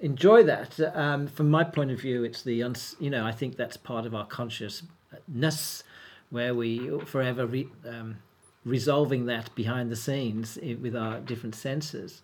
enjoy 0.00 0.44
that. 0.44 0.78
Um, 0.96 1.26
from 1.26 1.50
my 1.50 1.64
point 1.64 1.90
of 1.90 2.00
view, 2.00 2.22
it's 2.22 2.42
the, 2.42 2.62
uns- 2.62 2.94
you 3.00 3.10
know, 3.10 3.26
I 3.26 3.32
think 3.32 3.56
that's 3.56 3.76
part 3.76 4.06
of 4.06 4.14
our 4.14 4.26
consciousness 4.26 5.82
where 6.30 6.54
we 6.54 7.00
forever 7.06 7.46
re- 7.46 7.68
um, 7.88 8.18
resolving 8.64 9.26
that 9.26 9.54
behind 9.54 9.90
the 9.90 9.96
scenes 9.96 10.58
with 10.80 10.94
our 10.96 11.18
different 11.20 11.56
senses 11.56 12.22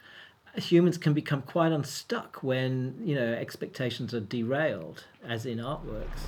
Humans 0.58 0.98
can 0.98 1.14
become 1.14 1.42
quite 1.42 1.74
unstuck 1.74 2.42
when, 2.42 2.96
you 3.04 3.16
know, 3.16 3.34
expectations 3.34 4.14
are 4.14 4.22
derailed, 4.22 5.04
as 5.28 5.46
in 5.46 5.60
artworks. 5.60 6.22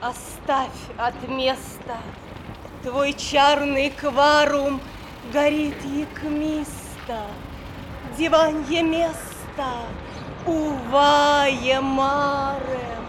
Оставь 0.00 0.90
от 0.98 1.28
места 1.28 1.96
Твой 2.82 3.12
чарный 3.12 3.90
кварум 3.90 4.80
горит 5.32 5.76
якмисто 5.84 7.20
Диванье 8.18 8.82
место 8.82 9.86
увае 10.44 11.80
марем 11.80 13.06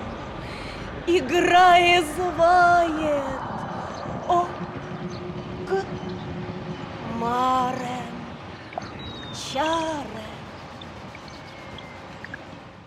Играя 1.07 2.03
звает 2.15 3.23
О, 4.27 4.47
к 5.67 5.83
марем 7.19 7.96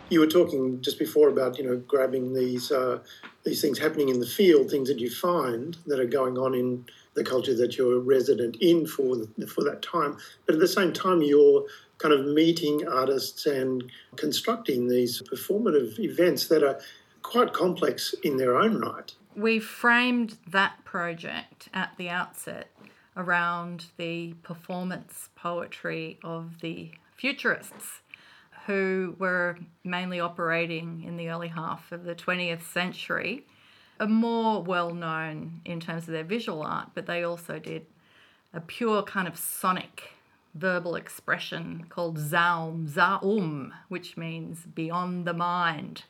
You 0.10 0.20
were 0.20 0.28
talking 0.28 0.82
just 0.82 1.00
before 1.00 1.30
about 1.30 1.58
you 1.58 1.64
know 1.64 1.78
grabbing 1.88 2.34
these 2.34 2.72
uh, 2.72 3.00
these 3.44 3.62
things 3.62 3.80
happening 3.80 4.10
in 4.10 4.20
the 4.20 4.26
field, 4.26 4.70
things 4.70 4.90
that 4.90 5.00
you 5.00 5.10
find 5.10 5.78
that 5.88 6.00
are 6.00 6.06
going 6.06 6.38
on 6.38 6.54
in 6.54 6.86
the 7.14 7.24
culture 7.24 7.54
that 7.56 7.78
you're 7.78 8.00
resident 8.00 8.58
in 8.62 8.86
for 8.88 9.18
the, 9.18 9.48
for 9.48 9.64
that 9.64 9.82
time. 9.82 10.18
But 10.46 10.56
at 10.56 10.62
the 10.62 10.68
same 10.68 10.94
time, 10.94 11.22
you're 11.22 11.66
kind 11.98 12.14
of 12.14 12.26
meeting 12.26 12.88
artists 12.88 13.46
and 13.46 13.84
constructing 14.16 14.88
these 14.88 15.22
performative 15.22 16.00
events 16.00 16.48
that 16.48 16.64
are 16.64 16.80
quite 17.22 17.54
complex 17.54 18.16
in 18.24 18.38
their 18.38 18.58
own 18.58 18.80
right. 18.80 19.14
We 19.36 19.60
framed 19.60 20.38
that 20.48 20.84
project 20.84 21.70
at 21.74 21.96
the 21.98 22.10
outset 22.10 22.68
around 23.16 23.86
the 23.98 24.34
performance 24.44 25.30
poetry 25.36 26.18
of 26.24 26.62
the 26.62 26.92
futurists 27.16 28.02
who 28.68 29.16
were 29.20 29.58
mainly 29.84 30.20
operating 30.20 31.04
in 31.04 31.18
the 31.18 31.30
early 31.30 31.50
half 31.50 31.92
of 31.92 32.04
the 32.04 32.16
20th 32.16 32.64
century 32.64 33.46
are 34.00 34.08
more 34.08 34.64
well 34.64 34.94
known 34.94 35.62
in 35.66 35.80
terms 35.80 36.04
of 36.04 36.14
their 36.14 36.24
visual 36.24 36.62
art 36.64 36.90
but 36.94 37.06
they 37.06 37.24
also 37.24 37.60
did 37.60 37.86
a 38.54 38.60
pure 38.60 39.04
kind 39.04 39.28
of 39.28 39.38
sonic 39.38 40.12
verbal 40.54 40.96
expression 40.96 41.86
called 41.90 42.18
zaum 42.18 42.88
zaum 42.88 43.74
which 43.90 44.18
means 44.18 44.66
beyond 44.74 45.26
the 45.26 45.34
mind 45.34 46.04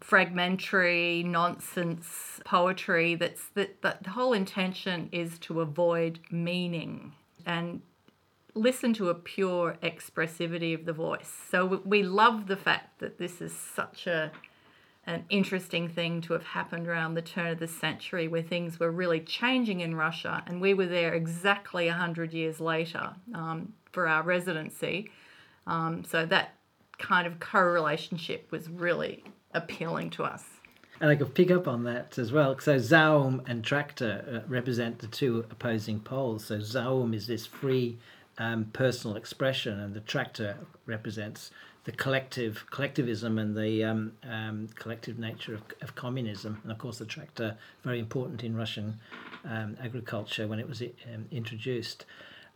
fragmentary 0.00 1.22
nonsense 1.22 2.40
poetry 2.44 3.14
that's 3.14 3.48
that, 3.54 3.82
that 3.82 4.02
the 4.02 4.10
whole 4.10 4.32
intention 4.32 5.08
is 5.12 5.38
to 5.38 5.60
avoid 5.60 6.18
meaning 6.30 7.12
and 7.46 7.82
listen 8.54 8.92
to 8.94 9.08
a 9.08 9.14
pure 9.14 9.76
expressivity 9.82 10.74
of 10.74 10.84
the 10.84 10.92
voice. 10.92 11.32
So 11.50 11.82
we- 11.84 12.02
love 12.02 12.46
the 12.46 12.56
fact 12.56 12.98
that 12.98 13.18
this 13.18 13.40
is 13.40 13.52
such 13.54 14.06
a 14.06 14.32
an 15.06 15.24
interesting 15.30 15.88
thing 15.88 16.20
to 16.20 16.34
have 16.34 16.44
happened 16.44 16.86
around 16.86 17.14
the 17.14 17.22
turn 17.22 17.46
of 17.46 17.58
the 17.58 17.66
century 17.66 18.28
where 18.28 18.42
things 18.42 18.78
were 18.78 18.90
really 18.90 19.18
changing 19.18 19.80
in 19.80 19.94
Russia 19.94 20.42
and 20.46 20.60
we 20.60 20.74
were 20.74 20.86
there 20.86 21.14
exactly 21.14 21.86
100 21.86 22.34
years 22.34 22.60
later 22.60 23.14
um, 23.34 23.72
for 23.92 24.06
our 24.06 24.22
residency. 24.22 25.10
Um, 25.66 26.04
so 26.04 26.26
that 26.26 26.54
kind 26.98 27.26
of 27.26 27.40
co-relationship 27.40 28.52
was 28.52 28.68
really 28.68 29.24
appealing 29.54 30.10
to 30.10 30.22
us 30.24 30.44
And 31.00 31.10
I 31.10 31.16
could 31.16 31.34
pick 31.34 31.50
up 31.50 31.66
on 31.66 31.84
that 31.84 32.18
as 32.18 32.30
well. 32.30 32.58
So 32.58 32.78
Zaum 32.78 33.42
and 33.46 33.64
Tractor 33.64 34.42
uh, 34.44 34.48
represent 34.48 34.98
the 34.98 35.06
two 35.06 35.46
opposing 35.50 36.00
poles. 36.00 36.44
So 36.44 36.60
Zaum 36.60 37.14
is 37.14 37.26
this 37.26 37.46
free 37.46 37.98
um, 38.36 38.66
personal 38.72 39.16
expression, 39.16 39.80
and 39.80 39.94
the 39.94 40.00
Tractor 40.00 40.58
represents 40.84 41.50
the 41.84 41.92
collective 41.92 42.66
collectivism 42.70 43.38
and 43.38 43.56
the 43.56 43.82
um, 43.82 44.12
um, 44.28 44.68
collective 44.74 45.18
nature 45.18 45.54
of, 45.54 45.62
of 45.80 45.94
communism. 45.94 46.60
And 46.62 46.70
of 46.70 46.76
course, 46.76 46.98
the 46.98 47.06
Tractor 47.06 47.56
very 47.82 47.98
important 47.98 48.44
in 48.44 48.54
Russian 48.54 48.98
um, 49.46 49.78
agriculture 49.82 50.46
when 50.46 50.58
it 50.58 50.68
was 50.68 50.82
um, 50.82 51.26
introduced. 51.30 52.04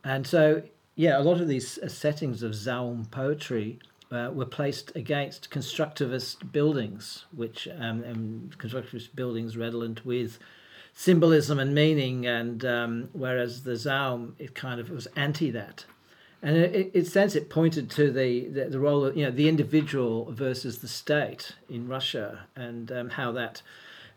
And 0.03 0.27
so, 0.27 0.61
yeah, 0.95 1.17
a 1.17 1.23
lot 1.23 1.41
of 1.41 1.47
these 1.47 1.79
uh, 1.79 1.87
settings 1.87 2.43
of 2.43 2.53
Zaum 2.53 3.05
poetry 3.09 3.79
uh, 4.11 4.29
were 4.33 4.45
placed 4.45 4.95
against 4.95 5.49
constructivist 5.49 6.51
buildings, 6.51 7.25
which 7.31 7.67
um, 7.67 8.03
and 8.03 8.57
constructivist 8.57 9.15
buildings 9.15 9.57
redolent 9.57 10.05
with 10.05 10.39
symbolism 10.93 11.59
and 11.59 11.73
meaning, 11.73 12.25
and 12.25 12.63
um, 12.65 13.09
whereas 13.13 13.63
the 13.63 13.75
Zaum 13.75 14.35
it 14.39 14.55
kind 14.55 14.79
of 14.79 14.89
was 14.89 15.07
anti 15.15 15.51
that, 15.51 15.85
and 16.41 16.57
it, 16.57 16.91
it 16.93 17.07
sense 17.07 17.35
it 17.35 17.49
pointed 17.49 17.89
to 17.91 18.11
the, 18.11 18.47
the 18.47 18.65
the 18.65 18.79
role 18.79 19.05
of 19.05 19.17
you 19.17 19.25
know 19.25 19.31
the 19.31 19.49
individual 19.49 20.31
versus 20.31 20.79
the 20.79 20.87
state 20.87 21.53
in 21.69 21.87
Russia, 21.87 22.45
and 22.55 22.91
um, 22.91 23.09
how 23.09 23.31
that 23.31 23.61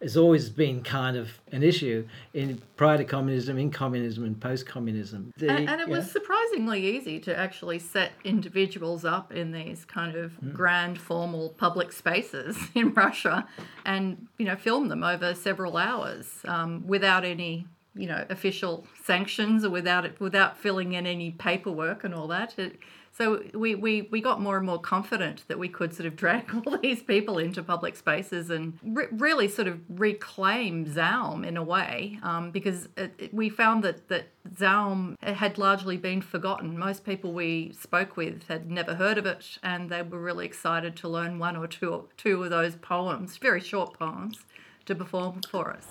has 0.00 0.16
always 0.16 0.48
been 0.48 0.82
kind 0.82 1.16
of 1.16 1.40
an 1.50 1.62
issue 1.62 2.06
in 2.32 2.62
prior 2.76 2.96
to 2.96 3.04
communism, 3.04 3.58
in 3.58 3.70
communism, 3.70 4.24
and 4.24 4.40
post-communism. 4.40 5.32
And, 5.40 5.68
and 5.68 5.80
it 5.80 5.88
yeah. 5.88 5.96
was 5.96 6.12
surprisingly 6.48 6.96
easy 6.96 7.18
to 7.20 7.36
actually 7.36 7.78
set 7.78 8.12
individuals 8.24 9.04
up 9.04 9.32
in 9.32 9.52
these 9.52 9.84
kind 9.84 10.16
of 10.16 10.32
Hmm. 10.34 10.52
grand 10.52 10.98
formal 10.98 11.50
public 11.50 11.92
spaces 11.92 12.56
in 12.74 12.92
Russia 12.94 13.46
and 13.84 14.26
you 14.38 14.46
know 14.46 14.56
film 14.56 14.88
them 14.88 15.02
over 15.02 15.34
several 15.34 15.76
hours 15.76 16.26
um, 16.46 16.86
without 16.86 17.24
any 17.24 17.66
you 17.94 18.06
know 18.06 18.24
official 18.30 18.86
sanctions 19.04 19.64
or 19.64 19.70
without 19.70 20.04
it 20.04 20.20
without 20.20 20.56
filling 20.58 20.92
in 20.92 21.06
any 21.06 21.30
paperwork 21.32 22.04
and 22.04 22.14
all 22.14 22.28
that 22.28 22.58
it, 22.58 22.78
so 23.18 23.42
we, 23.52 23.74
we, 23.74 24.02
we 24.12 24.20
got 24.20 24.40
more 24.40 24.56
and 24.56 24.64
more 24.64 24.78
confident 24.78 25.42
that 25.48 25.58
we 25.58 25.68
could 25.68 25.92
sort 25.92 26.06
of 26.06 26.14
drag 26.14 26.54
all 26.66 26.78
these 26.78 27.02
people 27.02 27.38
into 27.38 27.64
public 27.64 27.96
spaces 27.96 28.48
and 28.48 28.78
re- 28.84 29.08
really 29.10 29.48
sort 29.48 29.66
of 29.66 29.80
reclaim 29.88 30.86
Zaum 30.86 31.42
in 31.42 31.56
a 31.56 31.62
way, 31.64 32.20
um, 32.22 32.52
because 32.52 32.88
it, 32.96 33.12
it, 33.18 33.34
we 33.34 33.48
found 33.48 33.82
that, 33.82 34.06
that 34.06 34.28
Zaum 34.56 35.16
had 35.20 35.58
largely 35.58 35.96
been 35.96 36.22
forgotten. 36.22 36.78
Most 36.78 37.04
people 37.04 37.32
we 37.32 37.72
spoke 37.72 38.16
with 38.16 38.44
had 38.46 38.70
never 38.70 38.94
heard 38.94 39.18
of 39.18 39.26
it, 39.26 39.58
and 39.64 39.90
they 39.90 40.02
were 40.02 40.20
really 40.20 40.46
excited 40.46 40.94
to 40.98 41.08
learn 41.08 41.40
one 41.40 41.56
or 41.56 41.66
two, 41.66 42.08
two 42.16 42.44
of 42.44 42.50
those 42.50 42.76
poems, 42.76 43.36
very 43.36 43.60
short 43.60 43.98
poems, 43.98 44.44
to 44.86 44.94
perform 44.94 45.40
for 45.50 45.72
us. 45.72 45.88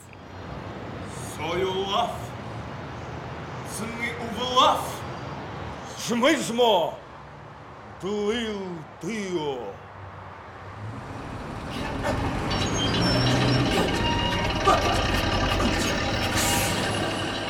Soil 1.35 1.73
love. 1.73 2.31
Sing 3.67 3.89
it 4.01 4.17
Плыл 7.99 8.61
тыо! 9.01 9.57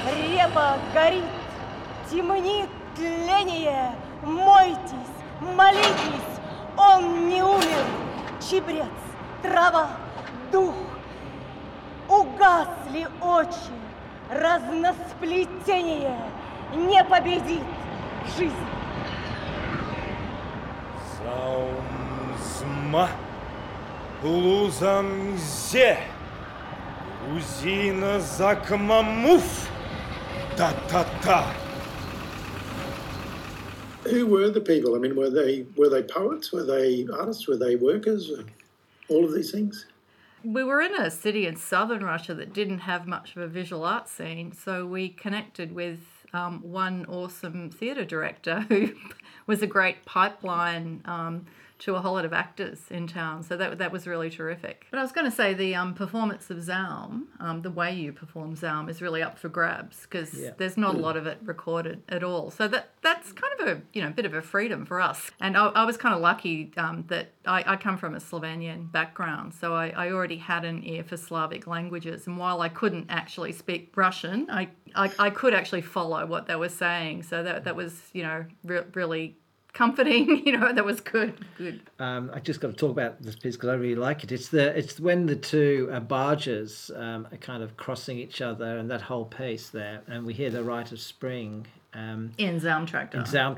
Репа 0.10 0.78
горит 0.94 1.26
темнит 2.10 2.70
тление, 2.96 3.94
мойтесь, 4.24 4.82
молитесь, 5.42 6.40
он 6.78 7.28
не 7.28 7.44
умер. 7.44 7.86
Чебрец, 8.40 8.86
трава, 9.42 9.90
дух, 10.54 10.76
угасли 12.08 13.10
очи, 13.20 13.74
разносплетение 14.32 16.18
не 16.74 17.04
победит 17.04 17.64
жизнь. 18.38 18.77
Заумзма, 21.27 23.11
Лузамзе, 24.23 25.99
Узина 27.31 28.21
Закмамуф, 28.21 29.69
Та-та-та. 30.57 31.55
Who 34.05 34.27
were 34.27 34.51
the 34.51 34.61
people? 34.61 34.95
I 34.97 34.99
mean, 34.99 35.15
were 35.17 35.31
they 35.31 35.65
were 35.77 35.89
they 35.89 36.03
poets? 36.03 36.53
Were 36.53 36.65
they 36.65 37.07
artists? 37.13 37.47
Were 37.47 37.57
they 37.57 37.77
workers? 37.77 38.31
All 39.09 39.25
of 39.25 39.33
these 39.33 39.51
things. 39.53 39.87
We 40.45 40.65
were 40.65 40.81
in 40.81 40.95
a 40.97 41.09
city 41.09 41.47
in 41.47 41.55
southern 41.57 42.03
Russia 42.05 42.35
that 42.35 42.53
didn't 42.53 42.81
have 42.81 43.07
much 43.07 43.37
of 43.37 43.43
a 43.43 43.47
visual 43.47 43.85
art 43.85 44.09
scene, 44.09 44.53
so 44.53 44.85
we 44.85 45.09
connected 45.09 45.73
with 45.73 46.01
um, 46.33 46.61
one 46.63 47.07
awesome 47.07 47.71
theatre 47.71 48.05
director 48.05 48.61
who 48.69 48.91
was 49.48 49.62
a 49.62 49.68
great 49.68 50.06
pipeline 50.06 51.02
um, 51.06 51.46
to 51.80 51.96
a 51.96 52.00
whole 52.02 52.14
lot 52.14 52.26
of 52.26 52.34
actors 52.34 52.80
in 52.90 53.08
town. 53.08 53.44
So 53.44 53.56
that 53.58 53.78
that 53.78 53.92
was 53.92 54.08
really 54.08 54.30
terrific. 54.30 54.88
But 54.92 55.00
I 55.00 55.02
was 55.04 55.12
going 55.12 55.30
to 55.30 55.36
say 55.36 55.54
the 55.54 55.76
um, 55.76 55.94
performance 55.94 56.50
of 56.50 56.62
Zaum, 56.64 57.28
um, 57.40 57.62
the 57.62 57.70
way 57.72 57.94
you 57.94 58.12
perform 58.14 58.56
Zaum, 58.56 58.90
is 58.90 59.02
really 59.02 59.22
up 59.22 59.38
for 59.38 59.50
grabs 59.50 60.02
because 60.02 60.34
Yeah. 60.34 60.52
there's 60.58 60.78
not 60.78 60.96
a 60.96 60.98
lot 60.98 61.16
of 61.18 61.28
it 61.28 61.38
recorded 61.44 62.02
at 62.10 62.24
all. 62.24 62.50
So 62.52 62.68
that 62.68 62.90
that's 63.02 63.32
kind 63.32 63.54
of 63.62 63.68
a 63.68 63.82
you 63.94 64.02
know 64.02 64.10
bit 64.10 64.26
of 64.26 64.34
a 64.34 64.42
freedom 64.42 64.86
for 64.86 65.00
us. 65.00 65.30
And 65.40 65.56
I, 65.58 65.68
I 65.68 65.84
was 65.86 65.98
kind 65.98 66.16
of 66.16 66.22
lucky 66.22 66.72
um, 66.78 67.06
that 67.08 67.32
I, 67.46 67.64
I 67.74 67.76
come 67.76 67.98
from 67.98 68.16
a 68.16 68.20
Slovenian 68.20 68.92
background, 68.92 69.54
so 69.54 69.74
I, 69.76 69.90
I 69.90 70.12
already 70.12 70.38
had 70.38 70.66
an 70.66 70.84
ear 70.84 71.04
for 71.04 71.18
Slavic 71.18 71.68
languages. 71.68 72.28
And 72.28 72.38
while 72.38 72.62
I 72.62 72.70
couldn't 72.70 73.06
actually 73.10 73.52
speak 73.52 73.92
Russian, 73.96 74.48
I 74.50 74.70
I, 74.96 75.12
I 75.20 75.30
could 75.30 75.54
actually 75.54 75.82
follow 75.82 76.26
what 76.26 76.48
they 76.48 76.56
were 76.56 76.70
saying. 76.70 77.24
So 77.24 77.44
that 77.44 77.66
that 77.66 77.76
was 77.76 78.02
you 78.14 78.24
know 78.24 78.46
re- 78.64 78.84
really 78.94 79.38
comforting. 79.78 80.42
You 80.48 80.58
know 80.58 80.72
that 80.74 80.86
was 80.86 81.02
good. 81.02 81.34
Good. 81.58 81.82
Um, 82.00 82.32
I 82.34 82.40
just 82.40 82.62
got 82.62 82.70
to 82.70 82.74
talk 82.74 82.92
about 82.92 83.22
this 83.22 83.36
piece 83.36 83.56
because 83.56 83.70
I 83.70 83.74
really 83.74 83.96
like 83.96 84.24
it. 84.24 84.32
It's 84.32 84.48
the 84.50 84.76
it's 84.78 85.00
when 85.00 85.26
the 85.26 85.36
two 85.36 85.90
uh, 85.92 86.00
barges 86.00 86.90
um, 86.96 87.28
are 87.32 87.38
kind 87.38 87.62
of 87.62 87.76
crossing 87.78 88.18
each 88.18 88.42
other 88.42 88.78
and 88.78 88.90
that 88.90 89.02
whole 89.02 89.26
piece 89.26 89.70
there, 89.70 90.02
and 90.08 90.26
we 90.26 90.34
hear 90.34 90.50
the 90.50 90.64
rite 90.64 90.92
of 90.92 91.00
spring 91.00 91.68
um, 91.94 92.32
In 92.38 92.60
Zaum 92.60 92.86
Tractor. 92.86 93.20
in 93.20 93.26
Zaum 93.26 93.56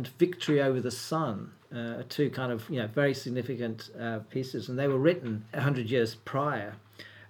and 0.00 0.08
Victory 0.08 0.62
Over 0.62 0.80
the 0.80 0.90
Sun 0.90 1.52
uh, 1.74 2.02
two 2.08 2.30
kind 2.30 2.50
of 2.50 2.68
you 2.70 2.80
know 2.80 2.86
very 2.86 3.14
significant 3.14 3.90
uh, 4.00 4.20
pieces, 4.30 4.68
and 4.68 4.78
they 4.78 4.88
were 4.88 4.98
written 4.98 5.44
hundred 5.54 5.90
years 5.90 6.14
prior, 6.14 6.74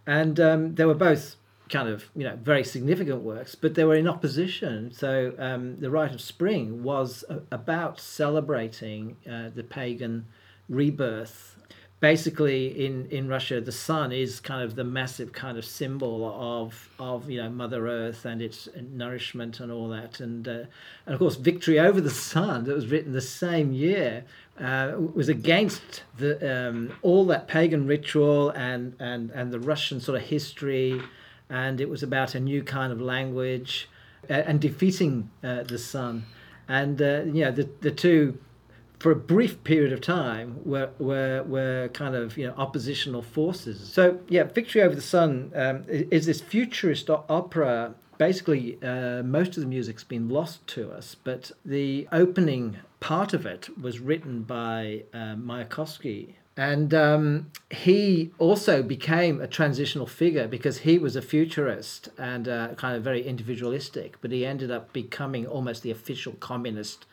and 0.06 0.38
um, 0.38 0.74
they 0.76 0.85
were 0.85 0.94
both 0.94 1.35
kind 1.68 1.88
of 1.88 2.04
you 2.14 2.24
know 2.24 2.37
very 2.37 2.64
significant 2.64 3.22
works, 3.22 3.54
but 3.54 3.74
they 3.74 3.85
were 3.85 3.96
in 3.96 4.09
opposition. 4.09 4.92
So 4.92 5.35
um, 5.38 5.80
the 5.80 5.90
Rite 5.90 6.14
of 6.14 6.20
Spring 6.20 6.83
was 6.83 7.24
a- 7.28 7.42
about 7.50 8.00
celebrating 8.00 9.16
uh, 9.30 9.50
the 9.54 9.64
pagan 9.64 10.26
rebirth. 10.68 11.49
Basically, 12.00 12.86
in, 12.86 13.06
in 13.10 13.28
Russia, 13.28 13.60
the 13.60 13.72
sun 13.72 14.10
is 14.10 14.40
kind 14.40 14.62
of 14.62 14.74
the 14.74 14.84
massive 14.84 15.32
kind 15.32 15.58
of 15.58 15.66
symbol 15.66 16.32
of 16.34 16.88
of 16.98 17.28
you 17.28 17.42
know 17.42 17.50
Mother 17.50 17.86
Earth 17.88 18.24
and 18.24 18.40
its 18.40 18.70
nourishment 18.90 19.60
and 19.60 19.70
all 19.70 19.90
that, 19.90 20.18
and 20.18 20.48
uh, 20.48 20.64
and 21.04 21.14
of 21.14 21.18
course, 21.18 21.36
victory 21.36 21.78
over 21.78 22.00
the 22.00 22.08
sun 22.08 22.64
that 22.64 22.74
was 22.74 22.86
written 22.86 23.12
the 23.12 23.20
same 23.20 23.74
year 23.74 24.24
uh, 24.58 24.94
was 24.96 25.28
against 25.28 26.04
the 26.16 26.68
um, 26.68 26.92
all 27.02 27.26
that 27.26 27.48
pagan 27.48 27.86
ritual 27.86 28.48
and 28.50 28.94
and 28.98 29.30
and 29.32 29.52
the 29.52 29.60
Russian 29.60 30.00
sort 30.00 30.20
of 30.22 30.26
history, 30.26 31.02
and 31.50 31.82
it 31.82 31.88
was 31.90 32.02
about 32.02 32.34
a 32.34 32.40
new 32.40 32.62
kind 32.62 32.94
of 32.94 33.00
language 33.02 33.90
uh, 34.30 34.32
and 34.32 34.58
defeating 34.58 35.28
uh, 35.44 35.64
the 35.64 35.78
sun, 35.78 36.24
and 36.66 37.02
uh, 37.02 37.24
you 37.26 37.44
know 37.44 37.50
the 37.50 37.68
the 37.82 37.90
two 37.90 38.38
for 39.00 39.10
a 39.10 39.16
brief 39.16 39.64
period 39.64 39.92
of 39.92 40.00
time 40.00 40.60
were 40.64 40.90
were 40.98 41.42
were 41.42 41.88
kind 41.92 42.14
of 42.14 42.38
you 42.38 42.46
know 42.46 42.54
oppositional 42.56 43.22
forces. 43.22 43.80
So 43.92 44.20
yeah, 44.28 44.44
Victory 44.44 44.82
Over 44.82 44.94
the 44.94 45.00
Sun 45.00 45.52
um, 45.56 45.84
is 45.88 46.26
this 46.26 46.40
futurist 46.40 47.10
opera. 47.10 47.94
Basically, 48.18 48.78
uh, 48.82 49.22
most 49.22 49.56
of 49.56 49.62
the 49.62 49.66
music's 49.66 50.04
been 50.04 50.28
lost 50.28 50.66
to 50.68 50.92
us, 50.92 51.16
but 51.24 51.50
the 51.64 52.06
opening 52.12 52.76
part 53.00 53.32
of 53.32 53.46
it 53.46 53.70
was 53.80 53.98
written 53.98 54.42
by 54.42 55.04
uh, 55.14 55.34
Mayakovsky. 55.36 56.34
And 56.54 56.92
um, 56.92 57.50
he 57.70 58.32
also 58.38 58.82
became 58.82 59.40
a 59.40 59.46
transitional 59.46 60.06
figure 60.06 60.46
because 60.46 60.80
he 60.80 60.98
was 60.98 61.16
a 61.16 61.22
futurist 61.22 62.10
and 62.18 62.46
uh, 62.46 62.74
kind 62.76 62.94
of 62.94 63.02
very 63.02 63.26
individualistic, 63.26 64.18
but 64.20 64.30
he 64.30 64.44
ended 64.44 64.70
up 64.70 64.92
becoming 64.92 65.46
almost 65.46 65.82
the 65.82 65.90
official 65.90 66.34
communist 66.34 67.06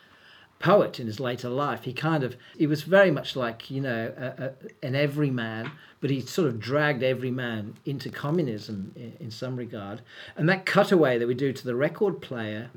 poet 0.59 0.99
in 0.99 1.07
his 1.07 1.19
later 1.19 1.49
life. 1.49 1.83
He 1.83 1.93
kind 1.93 2.23
of 2.23 2.35
he 2.57 2.67
was 2.67 2.83
very 2.83 3.11
much 3.11 3.35
like 3.35 3.69
you 3.69 3.81
know 3.81 4.13
a, 4.17 4.43
a, 4.43 4.85
an 4.85 4.95
everyman, 4.95 5.71
but 6.01 6.09
he 6.09 6.21
sort 6.21 6.47
of 6.47 6.59
dragged 6.59 7.03
everyman 7.03 7.75
into 7.85 8.09
communism 8.09 8.91
in, 8.95 9.13
in 9.19 9.31
some 9.31 9.55
regard. 9.55 10.01
And 10.35 10.47
that 10.49 10.65
cutaway 10.65 11.17
that 11.17 11.27
we 11.27 11.33
do 11.33 11.53
to 11.53 11.65
the 11.65 11.75
record 11.75 12.21
player 12.21 12.69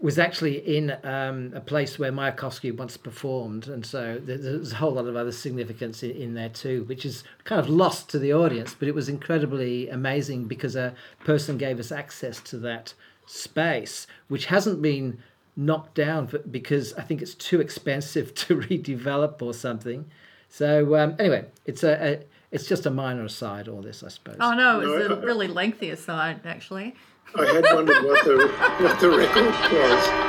was 0.00 0.16
actually 0.16 0.58
in 0.76 0.96
um, 1.02 1.52
a 1.54 1.60
place 1.60 1.98
where 1.98 2.12
Mayakovsky 2.12 2.76
once 2.76 2.96
performed, 2.96 3.66
and 3.66 3.84
so 3.84 4.20
there's 4.22 4.72
a 4.72 4.76
whole 4.76 4.92
lot 4.92 5.06
of 5.06 5.16
other 5.16 5.32
significance 5.32 6.04
in, 6.04 6.12
in 6.12 6.34
there 6.34 6.48
too, 6.48 6.84
which 6.84 7.04
is 7.04 7.24
kind 7.42 7.58
of 7.58 7.68
lost 7.68 8.08
to 8.10 8.18
the 8.18 8.32
audience. 8.32 8.76
But 8.78 8.86
it 8.86 8.94
was 8.94 9.08
incredibly 9.08 9.88
amazing 9.88 10.44
because 10.44 10.76
a 10.76 10.94
person 11.24 11.58
gave 11.58 11.80
us 11.80 11.90
access 11.90 12.38
to 12.42 12.58
that 12.58 12.94
space, 13.26 14.06
which 14.28 14.46
hasn't 14.46 14.80
been 14.80 15.18
knocked 15.58 15.94
down 15.94 16.28
for, 16.28 16.38
because 16.38 16.94
I 16.94 17.02
think 17.02 17.20
it's 17.20 17.34
too 17.34 17.60
expensive 17.60 18.34
to 18.46 18.56
redevelop 18.56 19.42
or 19.42 19.52
something. 19.52 20.06
So 20.48 20.96
um, 20.96 21.16
anyway, 21.18 21.44
it's 21.66 21.82
a, 21.82 21.92
a 22.14 22.24
it's 22.50 22.66
just 22.66 22.86
a 22.86 22.90
minor 22.90 23.24
aside. 23.24 23.68
All 23.68 23.82
this, 23.82 24.02
I 24.02 24.08
suppose. 24.08 24.36
Oh 24.40 24.54
no, 24.54 24.80
it's 24.80 25.08
No, 25.10 25.14
a 25.16 25.20
I- 25.20 25.22
really 25.24 25.48
lengthy 25.48 25.90
aside 25.90 26.40
actually. 26.46 26.94
I 27.34 27.44
had 27.44 27.64
wondered 27.74 28.02
what 28.04 28.24
the 28.24 28.48
what 28.80 29.00
the 29.00 29.10
record 29.10 29.44
was. 29.72 30.28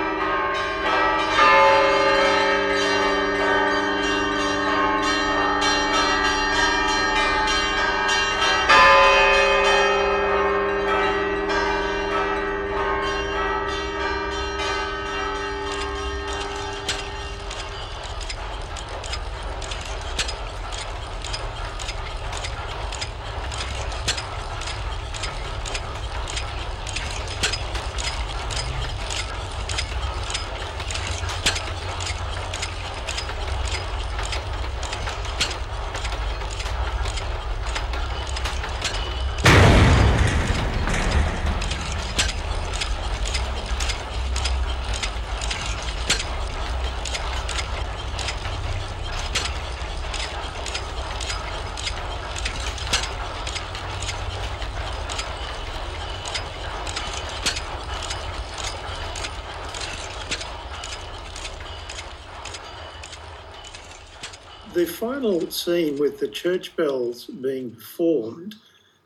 The 64.74 64.86
final 65.00 65.50
scene 65.50 65.98
with 65.98 66.20
the 66.20 66.28
church 66.28 66.76
bells 66.76 67.28
being 67.28 67.72
performed, 67.72 68.56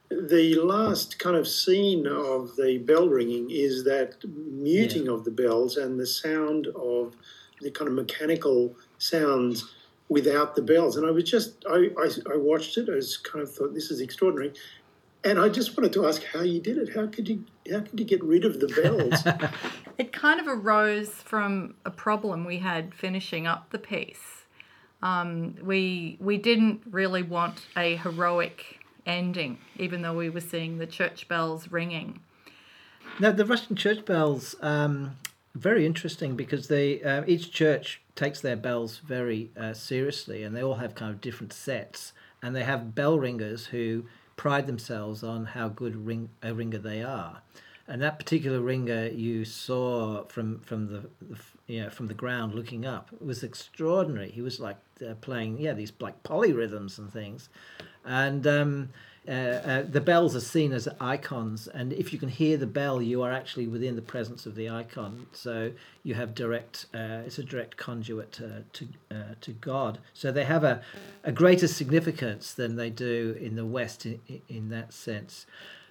the 0.10 0.56
last 0.56 1.20
kind 1.20 1.36
of 1.36 1.48
scene 1.48 2.08
of 2.08 2.56
the 2.56 2.80
bell 2.80 3.08
ringing 3.08 3.48
is 3.52 3.84
that 3.84 4.16
muting 4.28 5.08
of 5.08 5.24
the 5.24 5.30
bells 5.30 5.78
and 5.78 6.00
the 6.00 6.08
sound 6.08 6.66
of 6.76 7.16
the 7.62 7.70
kind 7.70 7.88
of 7.88 7.94
mechanical 7.94 8.76
sounds 8.98 9.72
without 10.10 10.56
the 10.56 10.64
bells. 10.64 10.98
And 10.98 11.06
I 11.06 11.12
was 11.12 11.26
just, 11.26 11.64
I, 11.70 11.90
I, 12.00 12.10
I 12.34 12.38
watched 12.38 12.76
it, 12.80 12.90
I 12.90 12.96
was 12.96 13.18
kind 13.18 13.44
of 13.44 13.54
thought, 13.54 13.76
this 13.76 13.92
is 13.92 14.02
extraordinary. 14.02 14.54
And 15.24 15.40
I 15.40 15.48
just 15.48 15.78
wanted 15.78 15.94
to 15.94 16.08
ask 16.08 16.24
how 16.24 16.42
you 16.42 16.60
did 16.60 16.80
it. 16.80 16.96
How 16.96 17.06
could 17.06 17.30
you, 17.30 17.46
how 17.72 17.82
could 17.82 18.00
you 18.00 18.06
get 18.06 18.24
rid 18.24 18.46
of 18.46 18.60
the 18.60 18.68
bells? 18.68 19.24
It 19.96 20.12
kind 20.12 20.40
of 20.40 20.48
arose 20.48 21.12
from 21.12 21.76
a 21.86 21.92
problem 21.92 22.46
we 22.46 22.58
had 22.58 22.96
finishing 22.96 23.46
up 23.46 23.70
the 23.70 23.78
piece. 23.78 24.33
Um, 25.04 25.56
we 25.62 26.18
we 26.22 26.38
didn't 26.38 26.82
really 26.89 27.24
want 27.24 27.68
a 27.76 27.98
heroic 27.98 28.80
ending, 29.06 29.58
even 29.76 30.02
though 30.02 30.13
we 30.13 30.30
were 30.30 30.39
seeing 30.39 30.78
the 30.78 30.88
church 30.88 31.28
bells 31.28 31.70
ringing. 31.72 32.22
Now 33.20 33.32
the 33.32 33.46
Russian 33.46 33.76
church 33.76 34.06
bells 34.06 34.56
um, 34.62 35.18
very 35.54 35.86
interesting 35.86 36.38
because 36.38 36.70
they 36.70 37.04
uh, 37.04 37.26
each 37.28 37.52
church 37.52 38.02
takes 38.16 38.39
their 38.39 38.56
bells 38.56 39.00
very 39.00 39.52
uh, 39.60 39.74
seriously, 39.74 40.42
and 40.42 40.56
they 40.56 40.63
all 40.63 40.76
have 40.76 40.96
kind 40.96 41.12
of 41.12 41.20
different 41.20 41.52
sets, 41.52 42.13
and 42.42 42.56
they 42.56 42.63
have 42.63 42.96
bell 42.96 43.20
ringers 43.20 43.68
who 43.68 44.06
pride 44.38 44.68
themselves 44.68 45.22
on 45.22 45.48
how 45.48 45.68
good 45.68 46.06
ring 46.08 46.30
a 46.42 46.54
ringer 46.54 46.78
they 46.78 47.04
are. 47.04 47.42
And 47.88 48.02
that 48.02 48.17
particular 48.17 48.62
ringer 48.62 49.08
you 49.08 49.43
saw 49.43 50.24
from 50.26 50.60
from 50.60 50.88
the, 50.88 51.10
the 51.22 51.38
you 51.67 51.84
know, 51.84 51.89
from 51.89 52.08
the 52.08 52.13
ground 52.13 52.54
looking 52.54 52.86
up 52.86 53.10
was 53.22 53.43
extraordinary. 53.43 54.32
He 54.32 54.41
was 54.41 54.60
like 54.60 54.78
uh, 55.06 55.15
playing 55.15 55.58
yeah 55.60 55.74
these 55.74 55.91
like 56.00 56.24
polyrhythms 56.24 56.98
and 56.98 57.12
things, 57.12 57.50
and 58.06 58.48
um, 58.48 58.89
uh, 59.28 59.32
uh, 59.32 59.84
the 59.84 60.02
bells 60.02 60.36
are 60.36 60.41
seen 60.41 60.72
as 60.74 60.88
icons. 61.00 61.67
And 61.67 61.93
if 61.93 62.12
you 62.12 62.19
can 62.19 62.30
hear 62.30 62.58
the 62.58 62.67
bell, 62.67 63.02
you 63.02 63.22
are 63.22 63.32
actually 63.32 63.67
within 63.67 63.96
the 63.96 64.02
presence 64.02 64.46
of 64.46 64.56
the 64.56 64.69
icon. 64.69 65.28
So 65.32 65.72
you 66.04 66.15
have 66.15 66.36
direct. 66.36 66.86
Uh, 66.93 67.24
it's 67.26 67.38
a 67.38 67.43
direct 67.43 67.76
conduit 67.76 68.32
to 68.34 68.63
to, 68.72 68.88
uh, 69.12 69.36
to 69.41 69.52
God. 69.52 70.00
So 70.13 70.32
they 70.32 70.46
have 70.46 70.63
a, 70.63 70.82
a 71.24 71.34
greater 71.34 71.67
significance 71.67 72.54
than 72.54 72.78
they 72.78 72.89
do 72.89 73.38
in 73.41 73.56
the 73.56 73.65
West 73.65 74.06
in, 74.06 74.19
in 74.48 74.69
that 74.69 74.93
sense 74.93 75.46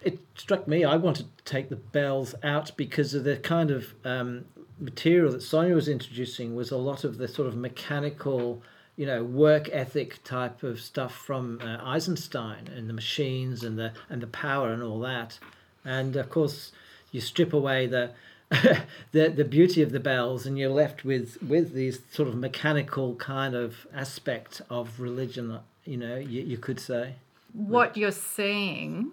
it 0.04 0.18
struck 0.36 0.66
me 0.66 0.84
I 0.84 0.96
wanted 0.96 1.26
to 1.36 1.44
take 1.44 1.68
the 1.68 1.76
bells 1.76 2.34
out 2.42 2.72
because 2.76 3.14
of 3.14 3.24
the 3.24 3.36
kind 3.36 3.70
of 3.70 3.94
um, 4.04 4.44
material 4.78 5.32
that 5.32 5.42
Sonia 5.42 5.74
was 5.74 5.88
introducing 5.88 6.54
was 6.54 6.70
a 6.70 6.76
lot 6.76 7.04
of 7.04 7.18
the 7.18 7.28
sort 7.28 7.48
of 7.48 7.56
mechanical, 7.56 8.62
you 8.96 9.06
know, 9.06 9.22
work 9.22 9.68
ethic 9.72 10.22
type 10.24 10.62
of 10.62 10.80
stuff 10.80 11.14
from 11.14 11.60
uh, 11.62 11.78
Eisenstein 11.82 12.68
and 12.68 12.88
the 12.88 12.92
machines 12.92 13.62
and 13.62 13.78
the 13.78 13.92
and 14.08 14.20
the 14.20 14.26
power 14.26 14.72
and 14.72 14.82
all 14.82 15.00
that, 15.00 15.38
and 15.84 16.16
of 16.16 16.30
course 16.30 16.72
you 17.10 17.20
strip 17.20 17.52
away 17.52 17.86
the. 17.86 18.10
the 19.12 19.30
the 19.30 19.46
beauty 19.46 19.80
of 19.80 19.92
the 19.92 19.98
bells 19.98 20.44
and 20.44 20.58
you're 20.58 20.68
left 20.68 21.06
with 21.06 21.42
with 21.42 21.72
these 21.72 22.00
sort 22.10 22.28
of 22.28 22.34
mechanical 22.34 23.14
kind 23.14 23.54
of 23.54 23.86
aspect 23.94 24.60
of 24.68 25.00
religion 25.00 25.58
you 25.86 25.96
know 25.96 26.16
you, 26.16 26.42
you 26.42 26.58
could 26.58 26.78
say 26.78 27.14
what 27.54 27.96
you're 27.96 28.12
seeing 28.12 29.10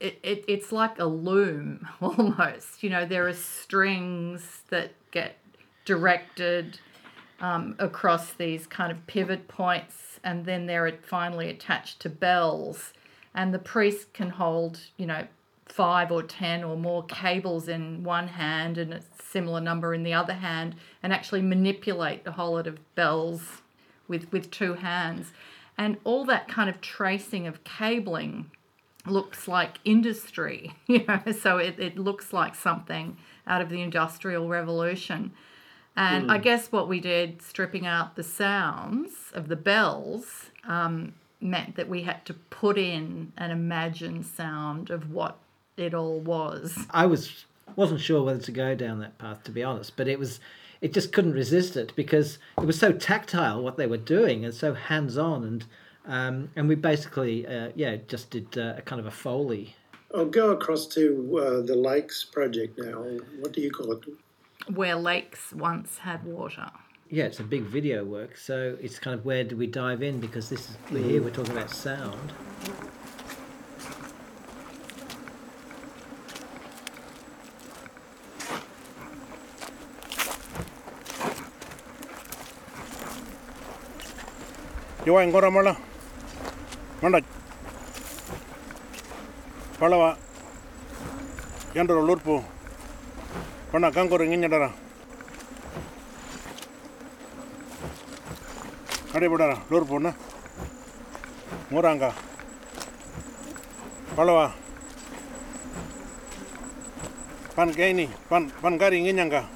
it, 0.00 0.18
it, 0.22 0.44
it's 0.48 0.72
like 0.72 0.98
a 0.98 1.04
loom 1.04 1.88
almost. 2.00 2.82
You 2.82 2.90
know 2.90 3.06
there 3.06 3.26
are 3.28 3.32
strings 3.32 4.62
that 4.70 4.92
get 5.10 5.38
directed 5.84 6.80
um, 7.40 7.76
across 7.78 8.32
these 8.32 8.66
kind 8.66 8.90
of 8.90 9.06
pivot 9.06 9.48
points 9.48 10.18
and 10.24 10.44
then 10.46 10.66
they're 10.66 10.90
finally 11.02 11.48
attached 11.50 12.00
to 12.00 12.08
bells. 12.08 12.92
And 13.34 13.52
the 13.52 13.58
priest 13.58 14.12
can 14.12 14.30
hold 14.30 14.80
you 14.96 15.06
know 15.06 15.26
five 15.66 16.10
or 16.10 16.22
ten 16.22 16.64
or 16.64 16.76
more 16.76 17.04
cables 17.04 17.68
in 17.68 18.02
one 18.02 18.28
hand 18.28 18.76
and 18.76 18.92
a 18.92 19.00
similar 19.22 19.60
number 19.60 19.94
in 19.94 20.02
the 20.02 20.12
other 20.12 20.34
hand 20.34 20.74
and 21.02 21.12
actually 21.12 21.42
manipulate 21.42 22.24
the 22.24 22.32
whole 22.32 22.52
lot 22.52 22.66
of 22.66 22.94
bells 22.96 23.62
with 24.08 24.30
with 24.32 24.50
two 24.50 24.74
hands. 24.74 25.32
And 25.78 25.96
all 26.04 26.24
that 26.24 26.48
kind 26.48 26.68
of 26.68 26.80
tracing 26.80 27.46
of 27.46 27.62
cabling 27.64 28.50
looks 29.06 29.46
like 29.46 29.78
industry 29.84 30.74
you 30.86 31.04
know 31.06 31.20
so 31.38 31.58
it, 31.58 31.78
it 31.78 31.98
looks 31.98 32.32
like 32.32 32.54
something 32.54 33.16
out 33.46 33.60
of 33.60 33.68
the 33.68 33.82
industrial 33.82 34.48
revolution. 34.48 35.32
And 35.96 36.32
i 36.32 36.38
guess 36.38 36.72
what 36.72 36.88
we 36.88 36.98
did 36.98 37.40
stripping 37.40 37.86
out 37.86 38.16
the 38.16 38.24
sounds 38.24 39.12
of 39.32 39.48
the 39.48 39.56
bells 39.56 40.50
um, 40.66 41.14
meant 41.40 41.76
that 41.76 41.88
we 41.88 42.02
had 42.02 42.24
to 42.24 42.34
put 42.34 42.78
in 42.78 43.32
an 43.36 43.50
imagined 43.50 44.26
sound 44.26 44.90
of 44.90 45.12
what 45.12 45.38
it 45.76 45.94
all 45.94 46.18
was. 46.20 46.86
I 46.90 47.06
was 47.06 47.44
wasn't 47.76 48.00
sure 48.00 48.22
whether 48.22 48.40
to 48.40 48.52
go 48.52 48.74
down 48.74 49.00
that 49.00 49.18
path 49.18 49.42
to 49.44 49.50
be 49.50 49.62
honest, 49.62 49.96
but 49.96 50.08
it 50.08 50.18
was 50.18 50.40
it 50.80 50.92
just 50.92 51.12
couldn't 51.12 51.32
resist 51.32 51.76
it 51.76 51.92
because 51.96 52.38
it 52.58 52.64
was 52.64 52.78
so 52.78 52.92
tactile 52.92 53.62
what 53.62 53.76
they 53.76 53.86
were 53.86 53.96
doing 53.96 54.44
and 54.44 54.54
so 54.54 54.74
hands 54.74 55.16
on 55.16 55.44
and 55.44 55.64
um, 56.06 56.50
and 56.56 56.68
we 56.68 56.74
basically 56.74 57.46
uh, 57.46 57.70
yeah 57.74 57.96
just 58.08 58.30
did 58.30 58.56
uh, 58.56 58.74
a 58.78 58.82
kind 58.82 59.00
of 59.00 59.06
a 59.06 59.10
foley. 59.10 59.74
I'll 60.14 60.26
go 60.26 60.50
across 60.50 60.86
to 60.88 61.02
uh, 61.38 61.66
the 61.66 61.74
Lakes 61.74 62.24
project 62.24 62.78
now. 62.78 63.02
What 63.40 63.52
do 63.52 63.60
you 63.60 63.70
call 63.70 63.92
it? 63.92 64.04
where 64.72 64.96
lakes 64.96 65.52
once 65.52 65.98
had 65.98 66.24
water 66.24 66.70
Yeah, 67.10 67.24
it's 67.24 67.38
a 67.38 67.44
big 67.44 67.64
video 67.64 68.02
work, 68.02 68.36
so 68.36 68.76
it's 68.80 68.98
kind 68.98 69.14
of 69.14 69.24
where 69.24 69.44
do 69.44 69.56
we 69.56 69.66
dive 69.66 70.02
in 70.02 70.20
because 70.20 70.48
this 70.48 70.70
is 70.70 70.76
we're 70.90 71.04
here 71.04 71.22
we're 71.22 71.30
talking 71.30 71.52
about 71.52 71.70
sound. 71.70 72.32
Yo 85.04 85.18
ancora 85.18 85.50
mala. 85.50 85.76
Manda. 85.76 85.76
Palawa. 85.76 85.93
ಮಂಡ 87.04 87.16
ಪಳವ 89.80 90.02
ಎಂಡ್ರ 91.78 91.96
ಲೂರ್ಪು 92.08 92.36
ಪಣ್ಣ 93.70 93.88
ಕಂಕೂರು 93.88 94.24
ಹಿಂಗಿಂಜಡರ 94.24 94.66
ಅಡಿ 99.16 99.28
ಬಿಡಾರ 99.32 99.54
ಲೂರ್ಪುಣ್ಣ 99.72 100.10
ಮೂರಾಂಗ 101.72 102.04
ಪಳವ 104.16 104.38
pan 107.54 107.70
kayak 107.70 107.94
ini 107.94 108.10
pan 108.26 108.50
pan 108.58 108.74
garing 108.74 109.06
ini 109.06 109.14
nyangka 109.14 109.46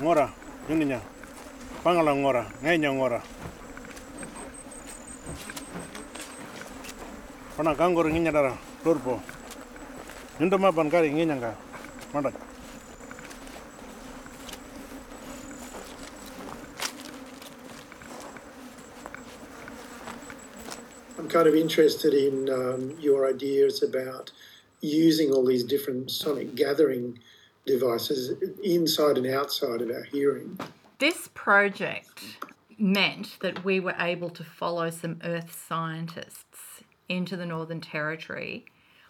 ngora 0.00 0.24
ini 0.72 0.96
pangala 1.84 2.12
ngora 2.12 2.42
ngora 2.90 3.20
Pana 7.56 7.74
kangkor 7.74 8.04
ingin 8.04 8.28
nyadara, 8.28 8.52
lor 8.84 8.96
po. 9.00 9.22
Yundama 10.38 10.74
pan 10.76 10.90
kari 10.90 11.08
ingin 11.08 11.32
nyangka. 11.32 11.54
Mandak. 12.12 12.34
I'm 21.18 21.28
kind 21.28 21.48
of 21.48 21.54
interested 21.54 22.12
in 22.12 22.50
um, 22.50 22.94
your 23.00 23.26
ideas 23.26 23.82
about 23.82 24.30
using 24.82 25.32
all 25.32 25.44
these 25.44 25.64
different 25.64 26.10
sonic 26.10 26.54
gathering 26.54 27.18
devices 27.64 28.34
inside 28.62 29.16
and 29.16 29.26
outside 29.26 29.80
of 29.80 29.90
our 29.90 30.04
hearing. 30.04 30.58
This 30.98 31.30
project 31.32 32.22
meant 32.78 33.38
that 33.40 33.64
we 33.64 33.80
were 33.80 33.96
able 33.98 34.28
to 34.30 34.44
follow 34.44 34.90
some 34.90 35.18
Earth 35.24 35.56
scientists 35.66 36.45
into 37.08 37.36
the 37.36 37.46
Northern 37.46 37.80
Territory. 37.80 38.64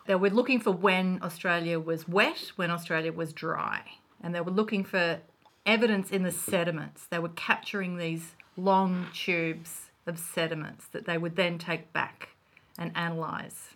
They 0.06 0.14
were 0.14 0.30
looking 0.30 0.60
for 0.60 0.70
when 0.70 1.20
Australia 1.22 1.80
was 1.80 2.06
wet, 2.06 2.52
when 2.56 2.70
Australia 2.70 3.12
was 3.12 3.32
dry, 3.32 3.82
and 4.22 4.34
they 4.34 4.40
were 4.40 4.52
looking 4.52 4.84
for 4.84 5.20
evidence 5.64 6.10
in 6.10 6.22
the 6.22 6.30
sediments. 6.30 7.06
They 7.06 7.18
were 7.18 7.30
capturing 7.30 7.96
these 7.96 8.34
long 8.56 9.06
tubes 9.12 9.90
of 10.06 10.18
sediments 10.18 10.86
that 10.88 11.06
they 11.06 11.18
would 11.18 11.36
then 11.36 11.58
take 11.58 11.92
back 11.92 12.30
and 12.78 12.92
analyse 12.94 13.70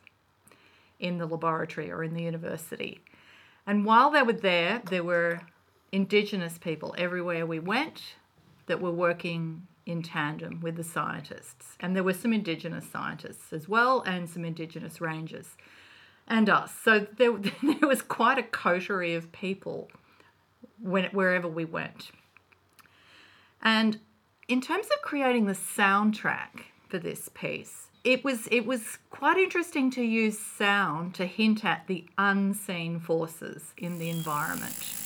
in 1.00 1.18
the 1.18 1.26
laboratory 1.26 1.90
or 1.90 2.04
in 2.04 2.14
the 2.14 2.22
university. 2.22 3.00
And 3.66 3.84
while 3.84 4.10
they 4.10 4.22
were 4.22 4.32
there, 4.32 4.82
there 4.88 5.04
were 5.04 5.40
Indigenous 5.92 6.58
people 6.58 6.94
everywhere 6.96 7.44
we 7.44 7.58
went 7.58 8.14
that 8.66 8.80
were 8.80 8.92
working 8.92 9.66
in 9.90 10.02
tandem 10.02 10.60
with 10.60 10.76
the 10.76 10.84
scientists. 10.84 11.76
And 11.80 11.94
there 11.94 12.04
were 12.04 12.14
some 12.14 12.32
Indigenous 12.32 12.86
scientists 12.86 13.52
as 13.52 13.68
well, 13.68 14.02
and 14.06 14.28
some 14.28 14.44
Indigenous 14.44 15.00
rangers, 15.00 15.56
and 16.26 16.48
us. 16.48 16.72
So 16.82 17.06
there, 17.16 17.32
there 17.62 17.88
was 17.88 18.02
quite 18.02 18.38
a 18.38 18.42
coterie 18.42 19.14
of 19.14 19.32
people 19.32 19.90
when, 20.80 21.04
wherever 21.06 21.48
we 21.48 21.64
went. 21.64 22.10
And 23.62 23.98
in 24.48 24.60
terms 24.60 24.86
of 24.86 25.02
creating 25.02 25.46
the 25.46 25.52
soundtrack 25.52 26.64
for 26.88 26.98
this 26.98 27.28
piece, 27.28 27.88
it 28.02 28.24
was 28.24 28.48
it 28.50 28.64
was 28.64 28.98
quite 29.10 29.36
interesting 29.36 29.90
to 29.90 30.02
use 30.02 30.38
sound 30.38 31.14
to 31.16 31.26
hint 31.26 31.64
at 31.64 31.86
the 31.86 32.06
unseen 32.16 32.98
forces 32.98 33.74
in 33.76 33.98
the 33.98 34.08
environment. 34.08 34.99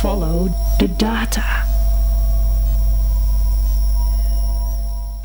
Follow 0.00 0.48
the 0.78 0.88
data. 0.88 1.44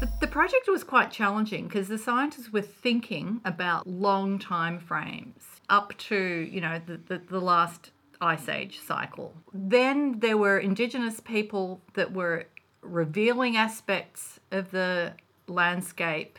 The, 0.01 0.09
the 0.19 0.27
project 0.27 0.67
was 0.67 0.83
quite 0.83 1.11
challenging 1.11 1.67
because 1.67 1.87
the 1.87 1.97
scientists 1.97 2.51
were 2.51 2.61
thinking 2.61 3.39
about 3.45 3.87
long 3.87 4.37
time 4.37 4.79
frames 4.79 5.43
up 5.69 5.97
to, 5.97 6.17
you 6.17 6.59
know, 6.59 6.81
the, 6.85 6.97
the, 6.97 7.19
the 7.19 7.39
last 7.39 7.91
ice 8.19 8.49
age 8.49 8.81
cycle. 8.81 9.33
Then 9.53 10.19
there 10.19 10.35
were 10.35 10.59
indigenous 10.59 11.21
people 11.21 11.79
that 11.93 12.11
were 12.11 12.43
revealing 12.81 13.55
aspects 13.55 14.41
of 14.51 14.71
the 14.71 15.13
landscape 15.47 16.37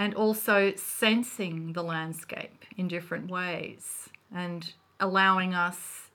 and 0.00 0.16
also 0.16 0.72
sensing 0.74 1.74
the 1.74 1.84
landscape 1.84 2.64
in 2.76 2.88
different 2.88 3.30
ways 3.30 4.08
and 4.34 4.72
allowing 4.98 5.54
us 5.54 6.05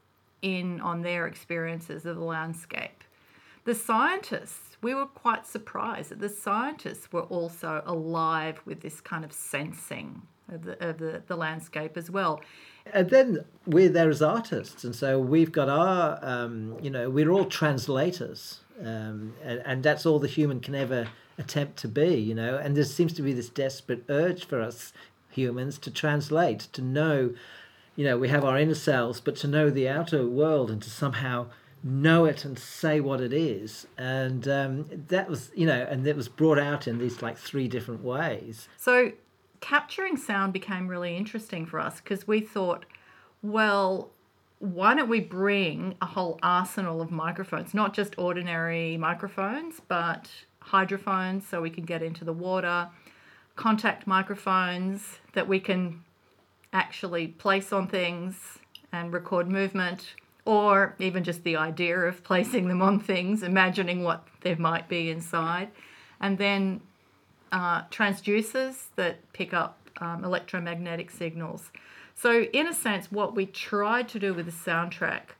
in 0.41 0.81
on 0.81 1.01
their 1.01 1.27
experiences 1.27 2.05
of 2.05 2.15
the 2.15 2.23
landscape. 2.23 3.03
The 3.63 3.75
scientists, 3.75 4.77
we 4.81 4.95
were 4.95 5.05
quite 5.05 5.45
surprised 5.45 6.09
that 6.09 6.19
the 6.19 6.29
scientists 6.29 7.11
were 7.11 7.23
also 7.23 7.83
alive 7.85 8.59
with 8.65 8.81
this 8.81 8.99
kind 9.01 9.23
of 9.23 9.31
sensing 9.31 10.23
of 10.51 10.63
the, 10.63 10.89
of 10.89 10.97
the, 10.97 11.21
the 11.27 11.35
landscape 11.35 11.95
as 11.95 12.09
well. 12.09 12.41
And 12.91 13.09
then 13.09 13.45
we're 13.67 13.89
there 13.89 14.09
as 14.09 14.21
artists, 14.21 14.83
and 14.83 14.95
so 14.95 15.19
we've 15.19 15.51
got 15.51 15.69
our, 15.69 16.17
um, 16.23 16.77
you 16.81 16.89
know, 16.89 17.09
we're 17.11 17.29
all 17.29 17.45
translators, 17.45 18.61
um, 18.79 19.35
and, 19.43 19.61
and 19.63 19.83
that's 19.83 20.05
all 20.05 20.17
the 20.17 20.27
human 20.27 20.59
can 20.59 20.73
ever 20.73 21.07
attempt 21.37 21.77
to 21.77 21.87
be, 21.87 22.15
you 22.15 22.33
know. 22.33 22.57
And 22.57 22.75
there 22.75 22.83
seems 22.83 23.13
to 23.13 23.21
be 23.21 23.33
this 23.33 23.49
desperate 23.49 24.03
urge 24.09 24.45
for 24.45 24.59
us 24.61 24.93
humans 25.29 25.77
to 25.79 25.91
translate, 25.91 26.61
to 26.73 26.81
know, 26.81 27.33
you 27.95 28.05
know, 28.05 28.17
we 28.17 28.29
have 28.29 28.43
our 28.43 28.57
inner 28.57 28.75
selves, 28.75 29.19
but 29.19 29.35
to 29.37 29.47
know 29.47 29.69
the 29.69 29.87
outer 29.89 30.25
world 30.25 30.71
and 30.71 30.81
to 30.81 30.89
somehow 30.89 31.47
know 31.83 32.25
it 32.25 32.45
and 32.45 32.57
say 32.57 32.99
what 32.99 33.21
it 33.21 33.33
is. 33.33 33.87
And 33.97 34.47
um, 34.47 34.85
that 35.07 35.29
was, 35.29 35.51
you 35.55 35.65
know, 35.65 35.87
and 35.89 36.05
it 36.05 36.15
was 36.15 36.27
brought 36.27 36.59
out 36.59 36.87
in 36.87 36.99
these 36.99 37.21
like 37.21 37.37
three 37.37 37.67
different 37.67 38.03
ways. 38.03 38.67
So 38.77 39.11
capturing 39.59 40.17
sound 40.17 40.53
became 40.53 40.87
really 40.87 41.15
interesting 41.17 41.65
for 41.65 41.79
us 41.79 41.99
because 42.01 42.27
we 42.27 42.39
thought, 42.39 42.85
well, 43.41 44.11
why 44.59 44.93
don't 44.93 45.09
we 45.09 45.19
bring 45.19 45.95
a 46.01 46.05
whole 46.05 46.39
arsenal 46.43 47.01
of 47.01 47.09
microphones, 47.09 47.73
not 47.73 47.93
just 47.93 48.17
ordinary 48.17 48.95
microphones, 48.95 49.81
but 49.87 50.29
hydrophones 50.59 51.47
so 51.47 51.61
we 51.61 51.71
can 51.71 51.83
get 51.83 52.03
into 52.03 52.23
the 52.23 52.33
water, 52.33 52.89
contact 53.55 54.05
microphones 54.05 55.17
that 55.33 55.47
we 55.47 55.59
can 55.59 56.03
actually 56.73 57.27
place 57.27 57.73
on 57.73 57.87
things 57.87 58.59
and 58.91 59.13
record 59.13 59.47
movement, 59.49 60.15
or 60.45 60.95
even 60.99 61.23
just 61.23 61.43
the 61.43 61.55
idea 61.55 61.97
of 61.97 62.23
placing 62.23 62.67
them 62.67 62.81
on 62.81 62.99
things, 62.99 63.43
imagining 63.43 64.03
what 64.03 64.27
there 64.41 64.57
might 64.57 64.87
be 64.89 65.09
inside, 65.09 65.69
and 66.19 66.37
then 66.37 66.81
uh, 67.51 67.83
transducers 67.83 68.85
that 68.95 69.31
pick 69.33 69.53
up 69.53 69.77
um, 69.99 70.23
electromagnetic 70.23 71.11
signals. 71.11 71.71
So, 72.15 72.43
in 72.53 72.67
a 72.67 72.73
sense, 72.73 73.11
what 73.11 73.35
we 73.35 73.45
tried 73.45 74.07
to 74.09 74.19
do 74.19 74.33
with 74.33 74.45
the 74.45 74.51
soundtrack 74.51 75.35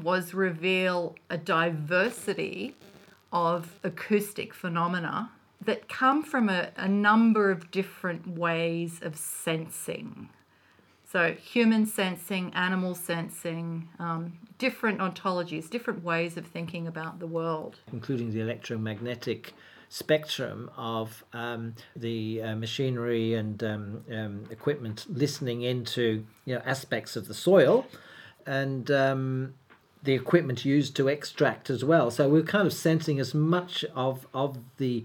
was 0.00 0.34
reveal 0.34 1.16
a 1.28 1.36
diversity 1.36 2.74
of 3.32 3.78
acoustic 3.84 4.54
phenomena 4.54 5.30
that 5.64 5.88
come 5.88 6.22
from 6.22 6.48
a, 6.48 6.70
a 6.76 6.88
number 6.88 7.50
of 7.50 7.70
different 7.70 8.26
ways 8.26 9.00
of 9.02 9.16
sensing. 9.16 10.28
So, 11.10 11.32
human 11.32 11.86
sensing, 11.86 12.54
animal 12.54 12.94
sensing, 12.94 13.88
um, 13.98 14.38
different 14.58 15.00
ontologies, 15.00 15.68
different 15.68 16.04
ways 16.04 16.36
of 16.36 16.46
thinking 16.46 16.86
about 16.86 17.18
the 17.18 17.26
world. 17.26 17.80
including 17.92 18.32
the 18.32 18.40
electromagnetic 18.40 19.52
spectrum 19.88 20.70
of 20.76 21.24
um, 21.32 21.74
the 21.96 22.40
uh, 22.40 22.54
machinery 22.54 23.34
and 23.34 23.64
um, 23.64 24.04
um, 24.12 24.44
equipment 24.50 25.04
listening 25.08 25.62
into 25.62 26.24
you 26.44 26.54
know 26.54 26.62
aspects 26.64 27.16
of 27.16 27.26
the 27.26 27.34
soil 27.34 27.84
and 28.46 28.88
um, 28.92 29.52
the 30.04 30.12
equipment 30.12 30.64
used 30.64 30.94
to 30.94 31.08
extract 31.08 31.70
as 31.70 31.84
well. 31.84 32.12
So 32.12 32.28
we're 32.28 32.42
kind 32.42 32.68
of 32.68 32.72
sensing 32.72 33.18
as 33.18 33.34
much 33.34 33.84
of 33.96 34.28
of 34.32 34.58
the 34.76 35.04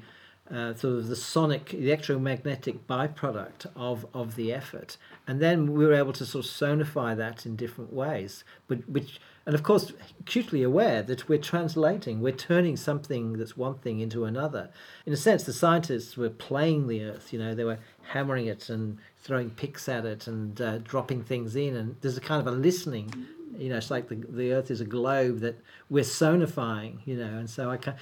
uh, 0.52 0.74
sort 0.76 0.96
of 0.96 1.08
the 1.08 1.16
sonic, 1.16 1.74
electromagnetic 1.74 2.86
byproduct 2.88 3.66
of, 3.76 4.06
of 4.14 4.36
the 4.36 4.54
effort. 4.54 4.98
And 5.28 5.42
then 5.42 5.74
we 5.74 5.86
were 5.86 5.94
able 5.94 6.14
to 6.14 6.26
sort 6.26 6.46
of 6.46 6.52
sonify 6.52 7.18
that 7.18 7.46
in 7.46 7.56
different 7.56 7.92
ways, 7.92 8.44
but 8.68 8.88
which, 8.88 9.20
and 9.46 9.56
of 9.56 9.64
course, 9.64 9.92
acutely 10.20 10.62
aware 10.62 11.02
that 11.02 11.28
we're 11.28 11.40
translating, 11.40 12.22
we're 12.22 12.32
turning 12.32 12.78
something 12.78 13.34
that's 13.34 13.58
one 13.58 13.76
thing 13.76 14.00
into 14.00 14.26
another. 14.26 14.70
In 15.06 15.14
a 15.14 15.18
sense, 15.18 15.44
the 15.44 15.54
scientists 15.54 16.16
were 16.16 16.30
playing 16.30 16.88
the 16.88 17.04
earth, 17.04 17.34
you 17.34 17.40
know, 17.40 17.56
they 17.56 17.64
were 17.64 17.80
hammering 18.10 18.46
it 18.46 18.70
and 18.70 19.00
throwing 19.18 19.50
picks 19.50 19.90
at 19.90 20.06
it 20.06 20.28
and 20.28 20.62
uh, 20.62 20.78
dropping 20.80 21.24
things 21.24 21.56
in, 21.56 21.76
and 21.76 21.96
there's 22.02 22.18
a 22.18 22.22
kind 22.22 22.40
of 22.40 22.46
a 22.46 22.56
listening 22.56 23.12
you 23.58 23.70
know, 23.70 23.78
it's 23.78 23.92
like 23.92 24.08
the, 24.10 24.16
the 24.16 24.54
Earth 24.54 24.72
is 24.72 24.82
a 24.82 24.86
globe 24.86 25.40
that 25.40 25.60
we're 25.90 26.04
sonifying, 26.04 27.00
you 27.06 27.16
know, 27.16 27.38
and 27.38 27.50
so 27.50 27.70
I 27.70 27.78
can, 27.78 27.96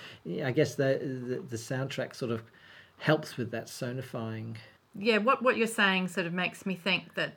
I 0.44 0.52
guess 0.52 0.76
the, 0.76 1.00
the 1.02 1.44
the 1.50 1.58
soundtrack 1.58 2.16
sort 2.16 2.32
of 2.32 2.44
helps 2.98 3.38
with 3.38 3.52
that 3.52 3.68
sonifying. 3.68 4.56
Yeah, 4.96 5.18
what, 5.18 5.42
what 5.42 5.58
you're 5.58 5.68
saying 5.68 6.08
sort 6.10 6.28
of 6.28 6.34
makes 6.34 6.66
me 6.66 6.76
think 6.76 7.16
that 7.16 7.34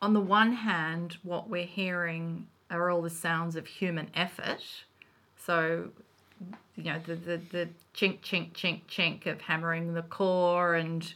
on 0.00 0.12
the 0.12 0.20
one 0.20 0.52
hand, 0.52 1.18
what 1.22 1.48
we're 1.48 1.66
hearing 1.66 2.46
are 2.70 2.90
all 2.90 3.02
the 3.02 3.10
sounds 3.10 3.56
of 3.56 3.66
human 3.66 4.10
effort. 4.14 4.62
So, 5.36 5.90
you 6.76 6.84
know, 6.84 7.00
the, 7.06 7.14
the, 7.14 7.40
the 7.50 7.68
chink, 7.94 8.20
chink, 8.20 8.52
chink, 8.52 8.82
chink 8.90 9.26
of 9.26 9.42
hammering 9.42 9.94
the 9.94 10.02
core 10.02 10.74
and 10.74 11.14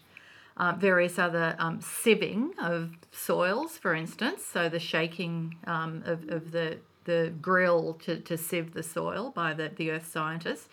uh, 0.58 0.74
various 0.76 1.18
other 1.18 1.54
um, 1.58 1.80
sieving 1.80 2.50
of 2.58 2.90
soils, 3.12 3.78
for 3.78 3.94
instance. 3.94 4.44
So 4.44 4.68
the 4.68 4.80
shaking 4.80 5.56
um, 5.66 6.02
of, 6.04 6.28
of 6.28 6.50
the, 6.50 6.78
the 7.04 7.32
grill 7.40 7.94
to, 8.04 8.20
to 8.20 8.36
sieve 8.36 8.74
the 8.74 8.82
soil 8.82 9.30
by 9.34 9.54
the, 9.54 9.70
the 9.74 9.90
earth 9.90 10.10
scientists. 10.10 10.68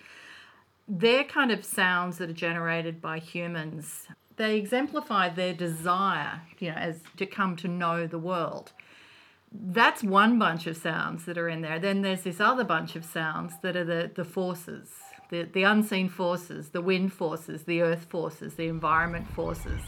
They're 0.87 1.23
kind 1.23 1.51
of 1.51 1.63
sounds 1.63 2.17
that 2.17 2.29
are 2.29 2.33
generated 2.33 3.01
by 3.01 3.19
humans. 3.19 4.07
They 4.37 4.57
exemplify 4.57 5.29
their 5.29 5.53
desire, 5.53 6.41
you 6.59 6.71
know, 6.71 6.77
as 6.77 6.99
to 7.17 7.25
come 7.25 7.55
to 7.57 7.67
know 7.67 8.05
the 8.05 8.19
world. 8.19 8.71
That's 9.51 10.03
one 10.03 10.37
bunch 10.37 10.67
of 10.67 10.75
sounds 10.75 11.25
that 11.25 11.37
are 11.37 11.47
in 11.47 11.61
there. 11.61 11.79
Then 11.79 12.01
there's 12.01 12.23
this 12.23 12.41
other 12.41 12.63
bunch 12.63 12.95
of 12.95 13.05
sounds 13.05 13.53
that 13.61 13.75
are 13.75 13.85
the, 13.85 14.11
the 14.13 14.25
forces, 14.25 14.89
the, 15.29 15.43
the 15.43 15.63
unseen 15.63 16.09
forces, 16.09 16.69
the 16.69 16.81
wind 16.81 17.13
forces, 17.13 17.63
the 17.63 17.81
earth 17.81 18.05
forces, 18.05 18.55
the 18.55 18.67
environment 18.67 19.27
forces. 19.29 19.81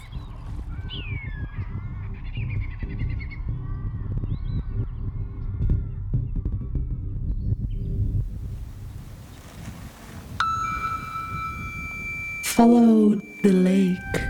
Follow 12.44 13.22
the 13.44 13.52
lake. 13.52 14.27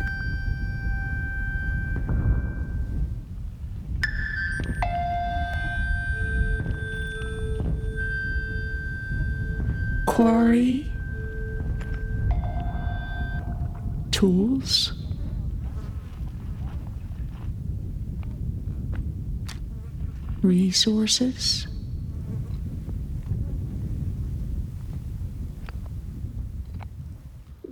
Resources. 20.68 21.66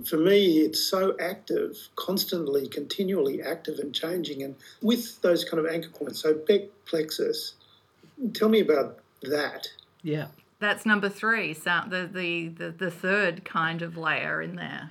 for 0.06 0.16
me, 0.16 0.60
it's 0.60 0.80
so 0.80 1.16
active, 1.20 1.76
constantly, 1.96 2.68
continually 2.68 3.42
active 3.42 3.80
and 3.80 3.92
changing. 3.92 4.44
And 4.44 4.54
with 4.80 5.20
those 5.20 5.44
kind 5.44 5.58
of 5.58 5.66
anchor 5.66 5.90
points, 5.90 6.20
so 6.22 6.32
Bec 6.32 6.62
Plexus, 6.86 7.54
tell 8.32 8.48
me 8.48 8.60
about 8.60 9.00
that. 9.22 9.66
Yeah. 10.02 10.28
That's 10.60 10.86
number 10.86 11.08
three, 11.08 11.52
so 11.52 11.82
the, 11.88 12.08
the, 12.10 12.48
the, 12.48 12.70
the 12.70 12.90
third 12.90 13.44
kind 13.44 13.82
of 13.82 13.96
layer 13.96 14.40
in 14.40 14.54
there. 14.54 14.90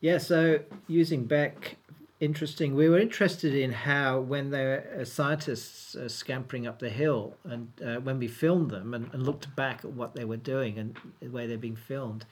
Yeah, 0.00 0.18
so 0.18 0.60
using 0.86 1.24
Bec, 1.24 1.76
interesting. 2.20 2.74
We 2.74 2.88
were 2.88 2.98
interested 2.98 3.54
in 3.54 3.72
how, 3.72 4.20
when 4.20 4.50
the 4.50 4.84
uh, 5.00 5.04
scientists 5.04 5.96
scampering 6.06 6.66
up 6.66 6.78
the 6.78 6.90
hill, 6.90 7.34
and 7.44 7.72
uh, 7.84 7.96
when 7.96 8.18
we 8.18 8.28
filmed 8.28 8.70
them 8.70 8.94
and, 8.94 9.12
and 9.12 9.22
looked 9.24 9.54
back 9.56 9.84
at 9.84 9.92
what 9.92 10.14
they 10.14 10.24
were 10.24 10.36
doing 10.36 10.78
and 10.78 10.96
the 11.20 11.28
way 11.28 11.46
they're 11.46 11.58
being 11.58 11.76
filmed, 11.76 12.26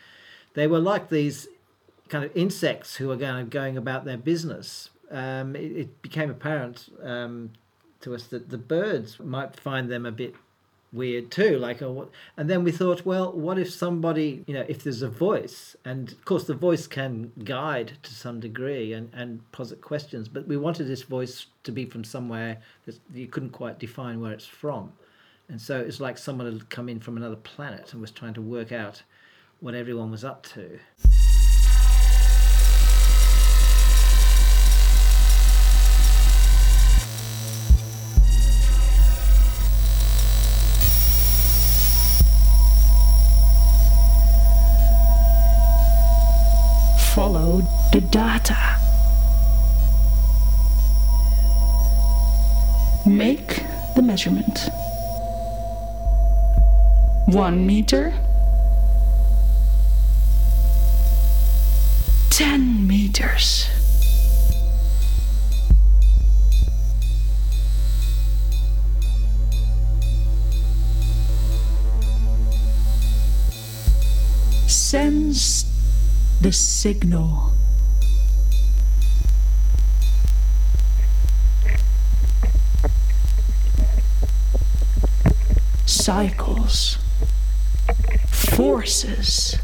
they 0.54 0.66
were 0.66 0.78
like 0.78 1.08
these 1.08 1.48
kind 2.08 2.24
of 2.24 2.36
insects 2.36 2.96
who 2.96 3.10
are 3.10 3.16
kind 3.16 3.40
of 3.40 3.50
going 3.50 3.76
about 3.76 4.04
their 4.04 4.16
business. 4.16 4.90
Um, 5.10 5.56
it, 5.56 5.72
it 5.72 6.02
became 6.02 6.30
apparent 6.30 6.88
um, 7.02 7.50
to 8.00 8.14
us 8.14 8.24
that 8.24 8.50
the 8.50 8.58
birds 8.58 9.18
might 9.18 9.58
find 9.58 9.90
them 9.90 10.06
a 10.06 10.12
bit 10.12 10.34
weird 10.92 11.30
too 11.30 11.58
like 11.58 11.82
oh, 11.82 11.92
what 11.92 12.10
and 12.36 12.48
then 12.48 12.64
we 12.64 12.72
thought 12.72 13.04
well 13.04 13.30
what 13.32 13.58
if 13.58 13.70
somebody 13.70 14.42
you 14.46 14.54
know 14.54 14.64
if 14.68 14.82
there's 14.82 15.02
a 15.02 15.08
voice? 15.08 15.76
And 15.84 16.10
of 16.12 16.24
course 16.24 16.44
the 16.44 16.54
voice 16.54 16.86
can 16.86 17.32
guide 17.44 17.92
to 18.02 18.14
some 18.14 18.40
degree 18.40 18.92
and 18.92 19.10
and 19.12 19.50
posit 19.52 19.80
questions 19.80 20.28
but 20.28 20.46
we 20.46 20.56
wanted 20.56 20.84
this 20.84 21.02
voice 21.02 21.46
to 21.64 21.72
be 21.72 21.84
from 21.84 22.04
somewhere 22.04 22.58
that 22.86 22.98
you 23.12 23.26
couldn't 23.26 23.50
quite 23.50 23.78
define 23.78 24.20
where 24.20 24.32
it's 24.32 24.46
from. 24.46 24.92
And 25.48 25.60
so 25.60 25.80
it's 25.80 26.00
like 26.00 26.18
someone 26.18 26.50
had 26.50 26.68
come 26.68 26.88
in 26.88 27.00
from 27.00 27.16
another 27.16 27.36
planet 27.36 27.92
and 27.92 28.00
was 28.00 28.10
trying 28.10 28.34
to 28.34 28.42
work 28.42 28.70
out 28.70 29.02
what 29.60 29.74
everyone 29.74 30.10
was 30.10 30.24
up 30.24 30.42
to 30.44 30.78
Follow 47.18 47.62
the 47.90 48.00
data. 48.00 48.56
Make 53.04 53.64
the 53.96 54.02
measurement. 54.02 54.68
One 57.26 57.66
meter. 57.66 58.14
Ten 62.30 62.86
meters. 62.86 63.66
Sense 74.68 75.67
the 76.40 76.52
signal. 76.52 77.52
Cycles, 85.84 86.98
forces. 88.30 89.58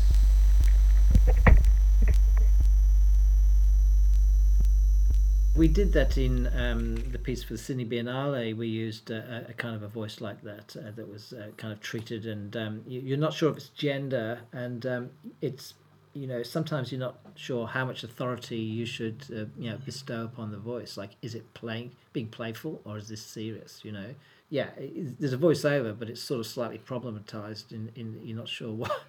We 5.56 5.68
did 5.68 5.92
that 5.92 6.18
in 6.18 6.48
um, 6.58 6.96
the 6.96 7.18
piece 7.18 7.44
for 7.44 7.52
the 7.52 7.58
Sydney 7.58 7.84
Biennale. 7.84 8.56
We 8.56 8.66
used 8.66 9.10
a, 9.10 9.46
a 9.48 9.52
kind 9.52 9.76
of 9.76 9.84
a 9.84 9.88
voice 9.88 10.20
like 10.20 10.42
that 10.42 10.76
uh, 10.76 10.90
that 10.96 11.08
was 11.08 11.32
uh, 11.32 11.50
kind 11.56 11.72
of 11.72 11.80
treated, 11.80 12.26
and 12.26 12.56
um, 12.56 12.82
you, 12.86 13.00
you're 13.00 13.16
not 13.16 13.32
sure 13.32 13.50
if 13.50 13.58
it's 13.58 13.68
gender, 13.68 14.40
and 14.52 14.84
um, 14.84 15.10
it's 15.40 15.74
you 16.14 16.26
know 16.26 16.42
sometimes 16.42 16.90
you're 16.92 17.00
not 17.00 17.18
sure 17.34 17.66
how 17.66 17.84
much 17.84 18.04
authority 18.04 18.56
you 18.56 18.86
should 18.86 19.24
uh, 19.30 19.44
you 19.58 19.70
know 19.70 19.78
bestow 19.84 20.24
upon 20.24 20.50
the 20.50 20.58
voice. 20.58 20.96
Like, 20.96 21.10
is 21.20 21.34
it 21.34 21.52
playing, 21.54 21.90
being 22.12 22.28
playful, 22.28 22.80
or 22.84 22.96
is 22.96 23.08
this 23.08 23.22
serious? 23.22 23.80
You 23.82 23.92
know, 23.92 24.14
yeah, 24.48 24.68
it, 24.76 25.20
there's 25.20 25.32
a 25.32 25.38
voiceover, 25.38 25.98
but 25.98 26.08
it's 26.08 26.22
sort 26.22 26.40
of 26.40 26.46
slightly 26.46 26.78
problematized. 26.78 27.72
In, 27.72 27.90
in 27.96 28.20
you're 28.24 28.36
not 28.36 28.48
sure 28.48 28.72
what 28.72 29.02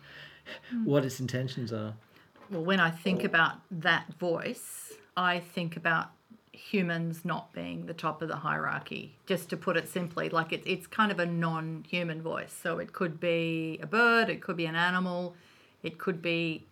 what 0.84 1.06
its 1.06 1.20
intentions 1.20 1.72
are. 1.72 1.94
Well, 2.50 2.64
when 2.64 2.80
I 2.80 2.92
think 2.92 3.24
about 3.24 3.56
that 3.72 4.14
voice, 4.20 4.94
I 5.16 5.40
think 5.40 5.78
about 5.78 6.10
humans 6.52 7.22
not 7.24 7.52
being 7.54 7.86
the 7.86 7.94
top 7.94 8.22
of 8.22 8.28
the 8.28 8.38
hierarchy, 8.38 9.16
just 9.26 9.50
to 9.50 9.58
put 9.58 9.78
it 9.78 9.88
simply. 9.88 10.30
Like 10.30 10.54
it, 10.54 10.64
it's 10.66 10.88
kind 10.88 11.12
of 11.12 11.20
a 11.20 11.26
non 11.26 11.86
human 11.88 12.22
voice. 12.22 12.58
So 12.64 12.80
it 12.80 12.94
could 12.94 13.20
be 13.20 13.80
a 13.82 13.88
bird, 13.88 14.30
it 14.30 14.42
could 14.42 14.58
be 14.58 14.66
an 14.66 14.76
animal, 14.76 15.36
it 15.84 15.98
could 16.00 16.22
be 16.22 16.66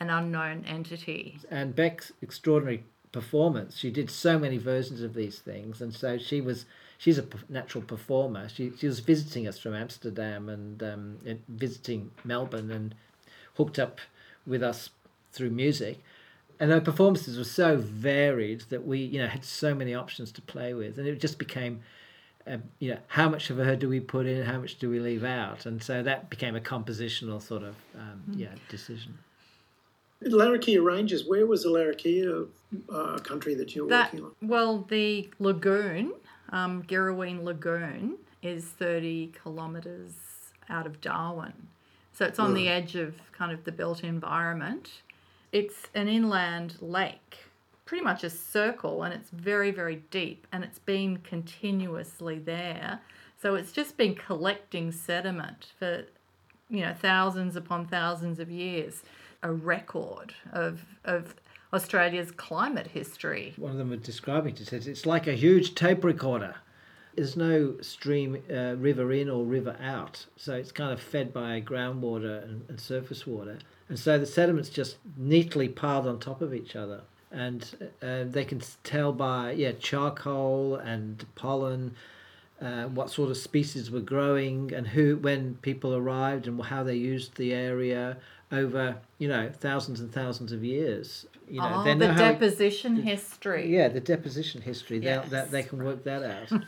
an 0.00 0.10
unknown 0.10 0.64
entity. 0.66 1.38
and 1.50 1.74
Bec's 1.74 2.12
extraordinary 2.22 2.84
performance. 3.12 3.76
She 3.78 3.90
did 3.90 4.10
so 4.10 4.38
many 4.38 4.58
versions 4.58 5.00
of 5.00 5.14
these 5.14 5.38
things, 5.38 5.80
and 5.80 5.94
so 5.94 6.18
she 6.18 6.40
was. 6.40 6.66
She's 6.96 7.18
a 7.18 7.26
natural 7.48 7.84
performer. 7.84 8.48
She 8.48 8.72
she 8.78 8.86
was 8.86 9.00
visiting 9.00 9.46
us 9.46 9.58
from 9.58 9.74
Amsterdam 9.74 10.48
and 10.48 10.82
um, 10.82 11.18
and 11.26 11.42
visiting 11.48 12.10
Melbourne 12.24 12.70
and 12.70 12.94
hooked 13.54 13.78
up 13.78 14.00
with 14.46 14.62
us 14.62 14.90
through 15.32 15.50
music. 15.50 16.02
And 16.60 16.70
her 16.70 16.80
performances 16.80 17.36
were 17.36 17.44
so 17.44 17.76
varied 17.76 18.62
that 18.70 18.86
we, 18.86 19.00
you 19.00 19.18
know, 19.20 19.26
had 19.26 19.44
so 19.44 19.74
many 19.74 19.92
options 19.94 20.30
to 20.32 20.42
play 20.42 20.72
with, 20.72 20.98
and 20.98 21.06
it 21.06 21.20
just 21.20 21.36
became, 21.36 21.80
um, 22.46 22.62
you 22.78 22.92
know, 22.92 22.98
how 23.08 23.28
much 23.28 23.50
of 23.50 23.56
her 23.56 23.74
do 23.74 23.88
we 23.88 23.98
put 23.98 24.26
in, 24.26 24.44
how 24.44 24.60
much 24.60 24.78
do 24.78 24.88
we 24.88 25.00
leave 25.00 25.24
out, 25.24 25.66
and 25.66 25.82
so 25.82 26.02
that 26.02 26.30
became 26.30 26.54
a 26.54 26.60
compositional 26.60 27.42
sort 27.42 27.64
of, 27.64 27.74
um, 27.98 28.22
yeah, 28.36 28.54
decision. 28.68 29.18
Larrakia 30.32 30.82
Rangers, 30.84 31.24
where 31.26 31.46
was 31.46 31.62
the 31.64 31.68
Larrakia 31.70 32.46
uh, 32.88 33.18
country 33.18 33.54
that 33.54 33.74
you 33.74 33.84
were 33.84 33.90
That 33.90 34.12
working 34.12 34.26
on? 34.26 34.48
well, 34.48 34.78
the 34.88 35.28
lagoon, 35.38 36.12
um, 36.50 36.82
Girraween 36.84 37.42
Lagoon, 37.44 38.16
is 38.42 38.64
thirty 38.64 39.32
kilometres 39.42 40.14
out 40.68 40.86
of 40.86 41.00
Darwin, 41.00 41.52
so 42.12 42.24
it's 42.26 42.38
on 42.38 42.54
the 42.54 42.68
edge 42.68 42.94
of 42.96 43.14
kind 43.32 43.52
of 43.52 43.64
the 43.64 43.72
built 43.72 44.04
environment. 44.04 45.02
It's 45.52 45.86
an 45.94 46.08
inland 46.08 46.76
lake, 46.80 47.38
pretty 47.84 48.02
much 48.04 48.24
a 48.24 48.30
circle, 48.30 49.02
and 49.02 49.14
it's 49.14 49.30
very 49.30 49.70
very 49.70 50.02
deep, 50.10 50.46
and 50.52 50.64
it's 50.64 50.78
been 50.78 51.18
continuously 51.18 52.38
there. 52.38 53.00
So 53.40 53.54
it's 53.56 53.72
just 53.72 53.96
been 53.96 54.14
collecting 54.14 54.90
sediment 54.92 55.72
for 55.78 56.04
you 56.68 56.80
know 56.80 56.94
thousands 56.94 57.56
upon 57.56 57.86
thousands 57.86 58.38
of 58.40 58.50
years. 58.50 59.02
A 59.44 59.52
record 59.52 60.34
of 60.52 60.80
of 61.04 61.34
Australia's 61.72 62.30
climate 62.30 62.86
history. 62.86 63.52
one 63.56 63.72
of 63.72 63.78
them 63.78 63.90
was 63.90 64.00
describing 64.00 64.54
it. 64.54 64.66
Says 64.66 64.86
it's 64.86 65.04
like 65.04 65.26
a 65.26 65.34
huge 65.34 65.74
tape 65.74 66.02
recorder. 66.02 66.54
There's 67.14 67.36
no 67.36 67.80
stream 67.80 68.42
uh, 68.50 68.74
river 68.76 69.12
in 69.12 69.28
or 69.28 69.44
river 69.44 69.76
out. 69.80 70.26
So 70.36 70.54
it's 70.54 70.72
kind 70.72 70.92
of 70.92 71.00
fed 71.00 71.32
by 71.32 71.60
groundwater 71.60 72.42
and, 72.42 72.64
and 72.68 72.80
surface 72.80 73.26
water. 73.26 73.58
And 73.88 73.98
so 73.98 74.18
the 74.18 74.26
sediments 74.26 74.70
just 74.70 74.96
neatly 75.16 75.68
piled 75.68 76.06
on 76.06 76.18
top 76.18 76.40
of 76.40 76.54
each 76.54 76.74
other. 76.74 77.02
And 77.30 77.92
uh, 78.02 78.24
they 78.24 78.46
can 78.46 78.62
tell 78.82 79.12
by 79.12 79.52
yeah 79.52 79.72
charcoal 79.72 80.76
and 80.76 81.24
pollen 81.34 81.94
uh, 82.62 82.84
what 82.84 83.10
sort 83.10 83.30
of 83.30 83.36
species 83.36 83.90
were 83.90 84.00
growing 84.00 84.72
and 84.72 84.86
who 84.86 85.16
when 85.16 85.56
people 85.56 85.94
arrived 85.94 86.46
and 86.46 86.62
how 86.62 86.82
they 86.82 86.94
used 86.94 87.36
the 87.36 87.52
area 87.52 88.16
over 88.52 88.96
you 89.18 89.28
know 89.28 89.50
thousands 89.60 90.00
and 90.00 90.12
thousands 90.12 90.52
of 90.52 90.62
years 90.64 91.26
you 91.48 91.60
know 91.60 91.72
oh, 91.76 91.84
they 91.84 91.92
the 91.94 92.06
know 92.06 92.12
how 92.12 92.32
deposition 92.32 92.96
history. 92.96 93.68
yeah, 93.74 93.88
the 93.88 94.00
deposition 94.00 94.60
history. 94.62 94.98
They 94.98 95.06
Yes. 95.06 95.28
that 95.30 95.50
they 95.50 95.62
can 95.62 95.82
work 95.84 96.04
that 96.04 96.22
out. 96.22 96.50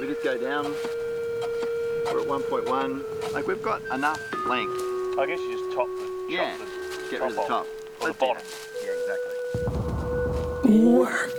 We 0.00 0.08
just 0.08 0.24
go 0.24 0.36
down. 0.36 0.64
We're 0.64 2.22
at 2.22 2.26
1.1. 2.26 3.32
Like 3.32 3.46
we've 3.46 3.62
got 3.62 3.80
enough 3.94 4.18
length. 4.48 4.72
I 5.16 5.26
guess 5.28 5.38
you 5.38 5.52
just 5.64 5.76
top 5.76 5.86
the 5.86 6.26
Yeah. 6.28 6.56
chop 6.58 6.66
the 6.66 7.10
Get 7.10 7.20
rid 7.20 7.30
of 7.30 7.36
the 7.36 7.42
top. 7.42 7.66
Or 8.00 8.08
the 8.08 8.14
bottom. 8.14 8.42
that. 8.42 8.84
Yeah, 8.84 8.94
exactly. 9.00 10.80
Work 10.80 11.38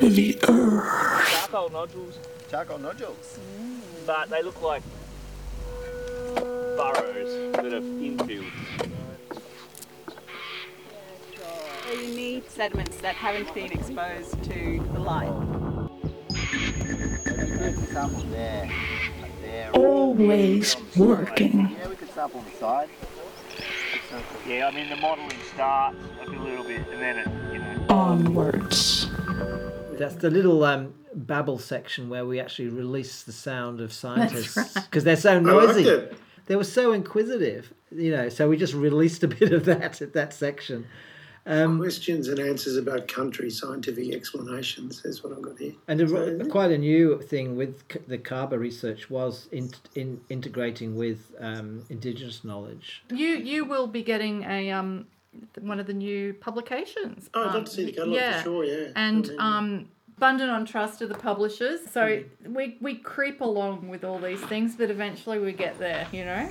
the 0.00 0.38
earth. 0.48 1.28
Charcoal 1.30 1.70
nodules, 1.70 2.18
Charcoal 2.50 2.78
nodules. 2.78 3.38
but 4.06 4.28
they 4.28 4.42
look 4.42 4.60
like 4.60 4.82
burrows 6.82 7.52
that 7.52 7.72
have 7.72 7.84
infilled. 7.84 8.50
So 11.86 11.92
you 11.92 12.14
need 12.14 12.50
sediments 12.50 12.96
that 12.98 13.14
haven't 13.14 13.54
been 13.54 13.72
exposed 13.72 14.42
to 14.44 14.84
the 14.92 14.98
light. 14.98 15.32
There's 17.24 17.78
a 17.78 17.86
sample 17.86 18.22
there. 18.24 18.70
Up 19.22 19.30
there. 19.42 19.70
Always 19.72 20.76
working. 20.96 21.76
Yeah, 21.78 21.88
we 21.88 21.96
could 21.96 22.10
sample 22.10 22.40
on 22.40 22.46
the 22.46 22.52
side. 22.52 22.88
Yeah, 24.46 24.68
I 24.68 24.74
mean 24.74 24.90
the 24.90 24.96
modelling 24.96 25.30
starts 25.54 25.96
a 26.26 26.30
little 26.30 26.64
bit 26.64 26.86
and 26.88 27.00
then 27.00 27.18
it, 27.18 27.52
you 27.52 27.58
know. 27.60 27.86
Onwards. 27.88 29.08
That's 29.98 30.16
the 30.16 30.30
little 30.30 30.64
um, 30.64 30.94
babble 31.14 31.58
section 31.58 32.08
where 32.08 32.26
we 32.26 32.40
actually 32.40 32.68
release 32.68 33.22
the 33.22 33.32
sound 33.32 33.80
of 33.80 33.92
scientists 33.92 34.74
because 34.74 35.04
they're 35.04 35.16
so 35.16 35.38
liked 35.38 35.46
noisy. 35.46 36.08
It. 36.52 36.54
They 36.54 36.56
were 36.56 36.64
so 36.64 36.92
inquisitive, 36.92 37.72
you 37.90 38.12
know. 38.12 38.28
So 38.28 38.48
we 38.48 38.56
just 38.58 38.74
released 38.74 39.22
a 39.22 39.28
bit 39.28 39.52
of 39.52 39.64
that 39.64 40.02
at 40.02 40.12
that 40.12 40.34
section. 40.34 40.86
Um, 41.44 41.78
Questions 41.80 42.28
and 42.28 42.38
answers 42.38 42.76
about 42.76 43.08
country, 43.08 43.50
scientific 43.50 44.14
explanations 44.14 45.04
is 45.04 45.24
what 45.24 45.32
I've 45.32 45.42
got 45.42 45.58
here. 45.58 45.72
And 45.88 46.00
a, 46.00 46.44
quite 46.46 46.70
a 46.70 46.78
new 46.78 47.20
thing 47.20 47.56
with 47.56 47.82
c- 47.92 47.98
the 48.06 48.18
CABAH 48.18 48.58
research 48.60 49.10
was 49.10 49.48
in, 49.50 49.70
in 49.96 50.20
integrating 50.28 50.94
with 50.94 51.32
um, 51.40 51.84
Indigenous 51.88 52.44
knowledge. 52.44 53.02
You 53.10 53.26
you 53.28 53.64
will 53.64 53.88
be 53.88 54.02
getting 54.04 54.44
a 54.44 54.70
um 54.70 55.06
one 55.60 55.80
of 55.80 55.86
the 55.86 55.94
new 55.94 56.34
publications. 56.34 57.28
Oh, 57.34 57.42
I'd 57.42 57.46
um, 57.48 57.54
love 57.54 57.64
to 57.64 57.70
see 57.72 57.84
the 57.86 57.92
catalogue 57.92 58.34
for 58.36 58.42
sure, 58.42 58.64
yeah. 58.64 58.88
And 58.94 59.26
I 59.26 59.28
mean- 59.30 59.40
um 59.40 59.88
Bundanon 60.22 60.68
Trust 60.68 61.02
are 61.02 61.08
the 61.08 61.14
publishers. 61.14 61.80
So 61.90 62.22
we 62.46 62.78
we 62.80 62.94
creep 62.94 63.40
along 63.40 63.88
with 63.88 64.04
all 64.04 64.20
these 64.20 64.40
things, 64.42 64.76
but 64.76 64.88
eventually 64.88 65.40
we 65.40 65.52
get 65.52 65.80
there, 65.80 66.06
you 66.12 66.24
know? 66.24 66.48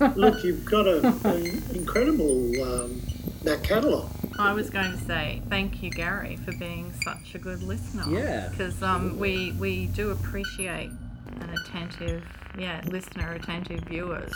Look, 0.16 0.42
you've 0.42 0.64
got 0.64 0.86
a, 0.88 1.06
an 1.24 1.62
incredible 1.74 2.62
um, 2.62 3.02
that 3.42 3.62
catalogue. 3.62 4.08
I 4.38 4.54
was 4.54 4.70
going 4.70 4.92
to 4.92 4.98
say 5.04 5.42
thank 5.50 5.82
you, 5.82 5.90
Gary, 5.90 6.36
for 6.36 6.52
being 6.52 6.90
such 7.04 7.34
a 7.34 7.38
good 7.38 7.62
listener. 7.62 8.04
Yeah. 8.08 8.48
Because 8.48 8.82
um, 8.82 9.18
we 9.18 9.52
we 9.52 9.86
do 9.88 10.12
appreciate 10.12 10.88
an 11.40 11.50
attentive, 11.50 12.24
yeah, 12.58 12.80
listener, 12.86 13.32
attentive 13.32 13.80
viewers. 13.80 14.32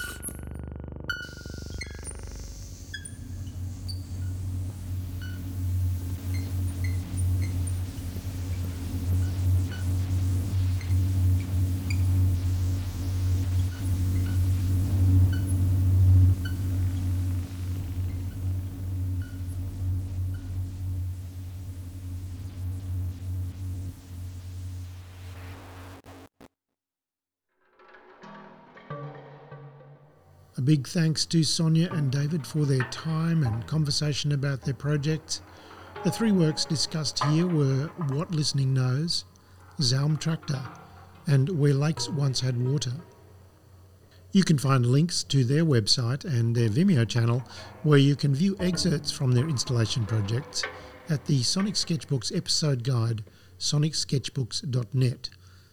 Big 30.69 30.87
thanks 30.87 31.25
to 31.25 31.43
Sonia 31.43 31.91
and 31.93 32.13
David 32.13 32.47
for 32.47 32.67
their 32.67 32.83
time 32.91 33.43
and 33.43 33.67
conversation 33.67 34.33
about 34.33 34.61
their 34.61 34.75
projects. 34.75 35.41
The 36.05 36.11
three 36.11 36.31
works 36.31 36.67
discussed 36.67 37.25
here 37.25 37.47
were 37.47 37.87
What 38.09 38.33
Listening 38.33 38.75
Knows, 38.75 39.25
Zaum 39.81 40.19
Tractor, 40.19 40.61
and 41.27 41.49
Where 41.59 41.73
Lakes 41.73 42.11
Once 42.11 42.41
Had 42.41 42.63
Water. 42.63 42.93
You 44.33 44.45
can 44.45 44.59
find 44.59 44.85
links 44.85 45.25
to 45.25 45.43
their 45.43 45.65
website 45.65 46.27
and 46.27 46.55
their 46.55 46.69
Vimeo 46.69 47.09
channel 47.09 47.43
where 47.83 47.97
you 47.97 48.15
can 48.15 48.35
view 48.35 48.55
excerpts 48.61 49.11
from 49.11 49.33
their 49.33 49.49
installation 49.49 50.05
projects 50.05 50.65
at 51.09 51.25
the 51.25 51.43
Sonic 51.45 51.77
Sketchbooks 51.77 52.37
episode 52.37 52.85
guide, 52.85 53.25
sonicsketchbooks.net. 53.59 55.31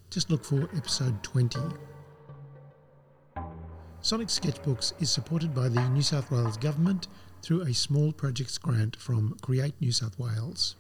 Just 0.10 0.32
look 0.32 0.46
for 0.46 0.70
episode 0.74 1.22
20. 1.22 1.60
Sonic 4.06 4.28
Sketchbooks 4.28 4.93
is 5.01 5.10
supported 5.10 5.56
by 5.56 5.68
the 5.68 5.82
New 5.89 6.03
South 6.03 6.30
Wales 6.30 6.58
Government 6.58 7.08
through 7.41 7.64
a 7.64 7.74
small 7.74 8.12
projects 8.12 8.56
grant 8.60 8.95
from 8.95 9.36
Create 9.41 9.74
New 9.82 9.91
South 9.91 10.20
Wales. 10.20 10.76